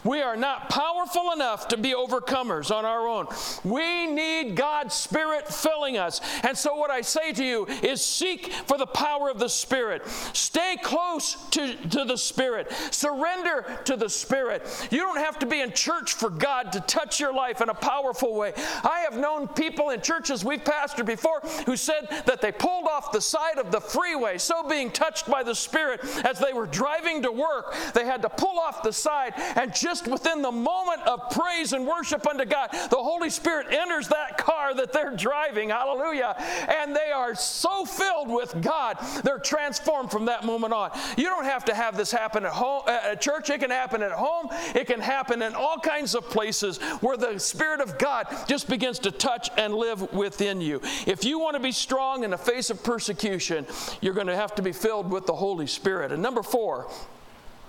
We 0.03 0.21
are 0.21 0.35
not 0.35 0.69
powerful 0.69 1.31
enough 1.31 1.67
to 1.69 1.77
be 1.77 1.93
overcomers 1.93 2.73
on 2.73 2.85
our 2.85 3.07
own. 3.07 3.27
We 3.63 4.07
need 4.07 4.55
God's 4.55 4.95
Spirit 4.95 5.47
filling 5.47 5.97
us. 5.97 6.21
And 6.43 6.57
so, 6.57 6.75
what 6.75 6.91
I 6.91 7.01
say 7.01 7.33
to 7.33 7.43
you 7.43 7.65
is 7.83 8.03
seek 8.03 8.51
for 8.67 8.77
the 8.77 8.85
power 8.85 9.29
of 9.29 9.39
the 9.39 9.49
Spirit. 9.49 10.07
Stay 10.33 10.77
close 10.81 11.35
to, 11.51 11.75
to 11.89 12.05
the 12.05 12.17
Spirit. 12.17 12.71
Surrender 12.91 13.79
to 13.85 13.95
the 13.95 14.09
Spirit. 14.09 14.87
You 14.91 14.99
don't 14.99 15.17
have 15.17 15.39
to 15.39 15.45
be 15.45 15.61
in 15.61 15.71
church 15.71 16.13
for 16.13 16.29
God 16.29 16.71
to 16.73 16.79
touch 16.81 17.19
your 17.19 17.33
life 17.33 17.61
in 17.61 17.69
a 17.69 17.73
powerful 17.73 18.35
way. 18.35 18.53
I 18.83 19.05
have 19.09 19.17
known 19.17 19.47
people 19.47 19.89
in 19.89 20.01
churches 20.01 20.45
we've 20.45 20.63
pastored 20.63 21.05
before 21.05 21.41
who 21.65 21.75
said 21.75 22.23
that 22.25 22.41
they 22.41 22.51
pulled 22.51 22.87
off 22.87 23.11
the 23.11 23.21
side 23.21 23.57
of 23.57 23.71
the 23.71 23.81
freeway, 23.81 24.37
so 24.37 24.63
being 24.63 24.91
touched 24.91 25.29
by 25.29 25.43
the 25.43 25.55
Spirit 25.55 26.01
as 26.25 26.39
they 26.39 26.53
were 26.53 26.67
driving 26.67 27.21
to 27.23 27.31
work, 27.31 27.75
they 27.93 28.05
had 28.05 28.21
to 28.21 28.29
pull 28.29 28.59
off 28.59 28.83
the 28.83 28.93
side 28.93 29.33
and 29.55 29.73
just 29.73 29.88
within 30.07 30.41
the 30.41 30.51
moment 30.51 31.01
of 31.07 31.29
praise 31.31 31.73
and 31.73 31.85
worship 31.85 32.27
unto 32.27 32.45
God, 32.45 32.69
the 32.71 32.97
Holy 32.97 33.29
Spirit 33.29 33.67
enters 33.71 34.07
that 34.09 34.37
car 34.37 34.73
that 34.75 34.93
they're 34.93 35.15
driving. 35.15 35.69
Hallelujah. 35.69 36.35
And 36.67 36.95
they 36.95 37.11
are 37.11 37.35
so 37.35 37.85
filled 37.85 38.29
with 38.29 38.61
God, 38.61 38.97
they're 39.23 39.39
transformed 39.39 40.11
from 40.11 40.25
that 40.25 40.45
moment 40.45 40.73
on. 40.73 40.91
You 41.17 41.25
don't 41.25 41.45
have 41.45 41.65
to 41.65 41.73
have 41.73 41.97
this 41.97 42.11
happen 42.11 42.45
at 42.45 42.51
home 42.51 42.83
at 42.87 43.21
church. 43.21 43.49
It 43.49 43.59
can 43.59 43.71
happen 43.71 44.01
at 44.01 44.11
home. 44.11 44.47
It 44.75 44.87
can 44.87 44.99
happen 44.99 45.41
in 45.41 45.55
all 45.55 45.79
kinds 45.79 46.15
of 46.15 46.29
places 46.29 46.77
where 47.01 47.17
the 47.17 47.39
Spirit 47.39 47.81
of 47.81 47.97
God 47.97 48.27
just 48.47 48.69
begins 48.69 48.99
to 48.99 49.11
touch 49.11 49.49
and 49.57 49.73
live 49.73 50.13
within 50.13 50.61
you. 50.61 50.81
If 51.05 51.23
you 51.23 51.39
want 51.39 51.55
to 51.55 51.59
be 51.59 51.71
strong 51.71 52.23
in 52.23 52.31
the 52.31 52.37
face 52.37 52.69
of 52.69 52.83
persecution, 52.83 53.65
you're 54.01 54.13
going 54.13 54.27
to 54.27 54.35
have 54.35 54.55
to 54.55 54.61
be 54.61 54.71
filled 54.71 55.11
with 55.11 55.25
the 55.25 55.35
Holy 55.35 55.67
Spirit. 55.67 56.11
And 56.11 56.21
number 56.21 56.43
four, 56.43 56.89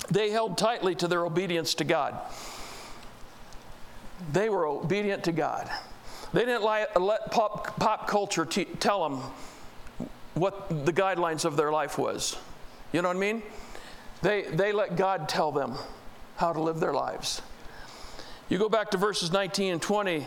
they 0.08 0.30
held 0.30 0.56
tightly 0.56 0.94
to 0.96 1.08
their 1.08 1.24
obedience 1.24 1.74
to 1.74 1.84
God. 1.84 2.18
They 4.32 4.48
were 4.48 4.66
obedient 4.66 5.24
to 5.24 5.32
God. 5.32 5.70
They 6.32 6.44
didn't 6.44 6.62
let 6.62 7.30
pop, 7.30 7.78
pop 7.78 8.06
culture 8.06 8.44
tell 8.44 9.08
them 9.08 9.22
what 10.34 10.86
the 10.86 10.92
guidelines 10.92 11.44
of 11.44 11.56
their 11.56 11.72
life 11.72 11.98
was. 11.98 12.36
You 12.92 13.02
know 13.02 13.08
what 13.08 13.16
I 13.16 13.20
mean? 13.20 13.42
They, 14.22 14.42
they 14.42 14.72
let 14.72 14.96
God 14.96 15.28
tell 15.28 15.50
them 15.52 15.76
how 16.36 16.52
to 16.52 16.60
live 16.60 16.80
their 16.80 16.92
lives. 16.92 17.42
You 18.48 18.58
go 18.58 18.68
back 18.68 18.90
to 18.90 18.96
verses 18.96 19.32
19 19.32 19.74
and 19.74 19.82
20. 19.82 20.26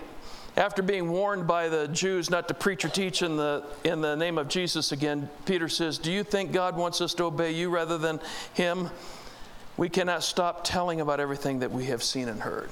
After 0.55 0.83
being 0.83 1.09
warned 1.09 1.47
by 1.47 1.67
the 1.67 1.87
Jews 1.87 2.29
not 2.29 2.47
to 2.47 2.53
preach 2.53 2.85
or 2.85 2.89
teach 2.89 3.23
in 3.23 3.37
the, 3.37 3.65
in 3.83 4.01
the 4.01 4.15
name 4.15 4.37
of 4.37 4.47
Jesus 4.47 4.91
again, 4.91 5.29
Peter 5.45 5.67
says, 5.67 5.97
Do 5.97 6.11
you 6.11 6.23
think 6.23 6.51
God 6.51 6.77
wants 6.77 7.01
us 7.01 7.15
to 7.15 7.23
obey 7.23 7.51
you 7.51 7.69
rather 7.69 7.97
than 7.97 8.19
him? 8.53 8.91
We 9.75 9.89
cannot 9.89 10.23
stop 10.23 10.63
telling 10.63 11.01
about 11.01 11.19
everything 11.19 11.59
that 11.59 11.71
we 11.71 11.85
have 11.85 12.03
seen 12.03 12.27
and 12.27 12.41
heard. 12.41 12.69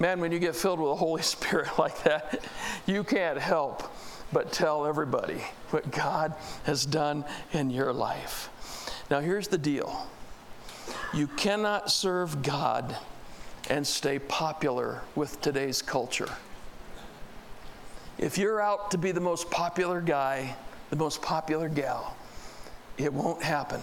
Man, 0.00 0.20
when 0.20 0.32
you 0.32 0.38
get 0.38 0.56
filled 0.56 0.80
with 0.80 0.90
the 0.90 0.96
Holy 0.96 1.22
Spirit 1.36 1.78
like 1.78 2.02
that, 2.04 2.42
you 2.86 3.04
can't 3.04 3.38
help 3.38 3.82
but 4.32 4.52
tell 4.52 4.86
everybody 4.86 5.42
what 5.70 5.90
God 5.90 6.34
has 6.64 6.86
done 6.86 7.24
in 7.52 7.70
your 7.70 7.92
life. 7.92 8.48
Now, 9.10 9.20
here's 9.20 9.48
the 9.48 9.58
deal 9.58 10.08
you 11.12 11.26
cannot 11.26 11.90
serve 11.90 12.42
God 12.42 12.96
and 13.68 13.86
stay 13.86 14.18
popular 14.18 15.02
with 15.14 15.40
today's 15.40 15.82
culture. 15.82 16.28
If 18.18 18.38
you're 18.38 18.60
out 18.60 18.90
to 18.92 18.98
be 18.98 19.12
the 19.12 19.20
most 19.20 19.50
popular 19.50 20.00
guy, 20.00 20.56
the 20.90 20.96
most 20.96 21.22
popular 21.22 21.68
gal, 21.68 22.16
it 22.98 23.12
won't 23.12 23.42
happen 23.42 23.80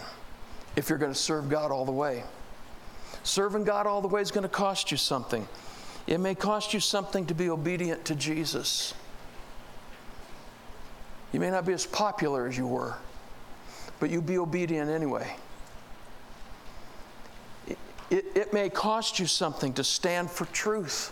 if 0.77 0.89
you're 0.89 0.99
going 0.99 1.11
to 1.11 1.17
serve 1.17 1.49
God 1.49 1.71
all 1.71 1.83
the 1.83 1.91
way. 1.91 2.23
Serving 3.23 3.65
God 3.65 3.87
all 3.87 3.99
the 4.01 4.07
way 4.07 4.21
is 4.21 4.31
going 4.31 4.43
to 4.43 4.49
cost 4.49 4.91
you 4.91 4.95
something. 4.95 5.45
It 6.05 6.19
may 6.19 6.35
cost 6.35 6.73
you 6.73 6.79
something 6.79 7.25
to 7.25 7.33
be 7.33 7.49
obedient 7.49 8.05
to 8.05 8.15
Jesus. 8.15 8.93
You 11.33 11.41
may 11.41 11.49
not 11.49 11.65
be 11.65 11.73
as 11.73 11.85
popular 11.85 12.47
as 12.47 12.57
you 12.57 12.67
were, 12.67 12.95
but 13.99 14.11
you'll 14.11 14.21
be 14.21 14.37
obedient 14.37 14.89
anyway. 14.89 15.35
It, 17.67 17.77
it, 18.09 18.25
it, 18.35 18.53
may 18.53 18.69
cost 18.69 19.19
you 19.19 19.25
something 19.25 19.73
to 19.73 19.83
stand 19.83 20.31
for 20.31 20.45
truth 20.45 21.11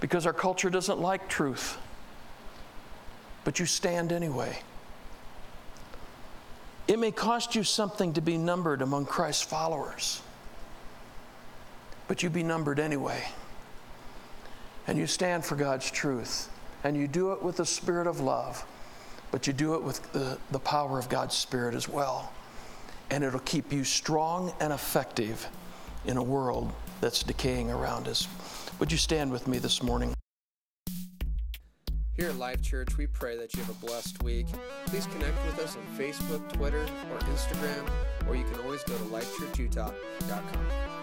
because 0.00 0.26
our 0.26 0.32
culture 0.32 0.70
doesn't 0.70 0.98
like 0.98 1.28
truth, 1.28 1.76
but 3.44 3.60
you 3.60 3.66
stand 3.66 4.10
anyway. 4.10 4.58
It 6.92 6.98
may 6.98 7.10
cost 7.10 7.54
you 7.54 7.64
something 7.64 8.12
to 8.12 8.20
be 8.20 8.36
numbered 8.36 8.82
among 8.82 9.06
Christ's 9.06 9.44
followers, 9.44 10.20
but 12.06 12.22
you 12.22 12.28
be 12.28 12.42
numbered 12.42 12.78
anyway. 12.78 13.24
And 14.86 14.98
you 14.98 15.06
stand 15.06 15.42
for 15.42 15.56
God's 15.56 15.90
truth 15.90 16.50
and 16.84 16.94
you 16.94 17.08
do 17.08 17.32
it 17.32 17.42
with 17.42 17.56
the 17.56 17.64
spirit 17.64 18.06
of 18.06 18.20
love, 18.20 18.66
but 19.30 19.46
you 19.46 19.54
do 19.54 19.74
it 19.74 19.82
with 19.82 20.12
the, 20.12 20.36
the 20.50 20.58
power 20.58 20.98
of 20.98 21.08
God's 21.08 21.34
Spirit 21.34 21.74
as 21.74 21.88
well. 21.88 22.30
And 23.08 23.24
it'll 23.24 23.40
keep 23.40 23.72
you 23.72 23.84
strong 23.84 24.52
and 24.60 24.70
effective 24.70 25.48
in 26.04 26.18
a 26.18 26.22
world 26.22 26.74
that's 27.00 27.22
decaying 27.22 27.70
around 27.70 28.06
us. 28.06 28.28
Would 28.80 28.92
you 28.92 28.98
stand 28.98 29.32
with 29.32 29.48
me 29.48 29.56
this 29.56 29.82
morning? 29.82 30.12
Here 32.14 32.28
at 32.28 32.36
Life 32.36 32.60
Church, 32.60 32.98
we 32.98 33.06
pray 33.06 33.38
that 33.38 33.54
you 33.54 33.62
have 33.62 33.70
a 33.70 33.86
blessed 33.86 34.22
week. 34.22 34.46
Please 34.86 35.06
connect 35.06 35.44
with 35.46 35.58
us 35.60 35.76
on 35.76 35.82
Facebook, 35.96 36.46
Twitter, 36.52 36.82
or 37.10 37.18
Instagram, 37.20 37.88
or 38.28 38.36
you 38.36 38.44
can 38.44 38.60
always 38.60 38.82
go 38.84 38.96
to 38.98 39.04
lifechurchutah.com. 39.04 41.01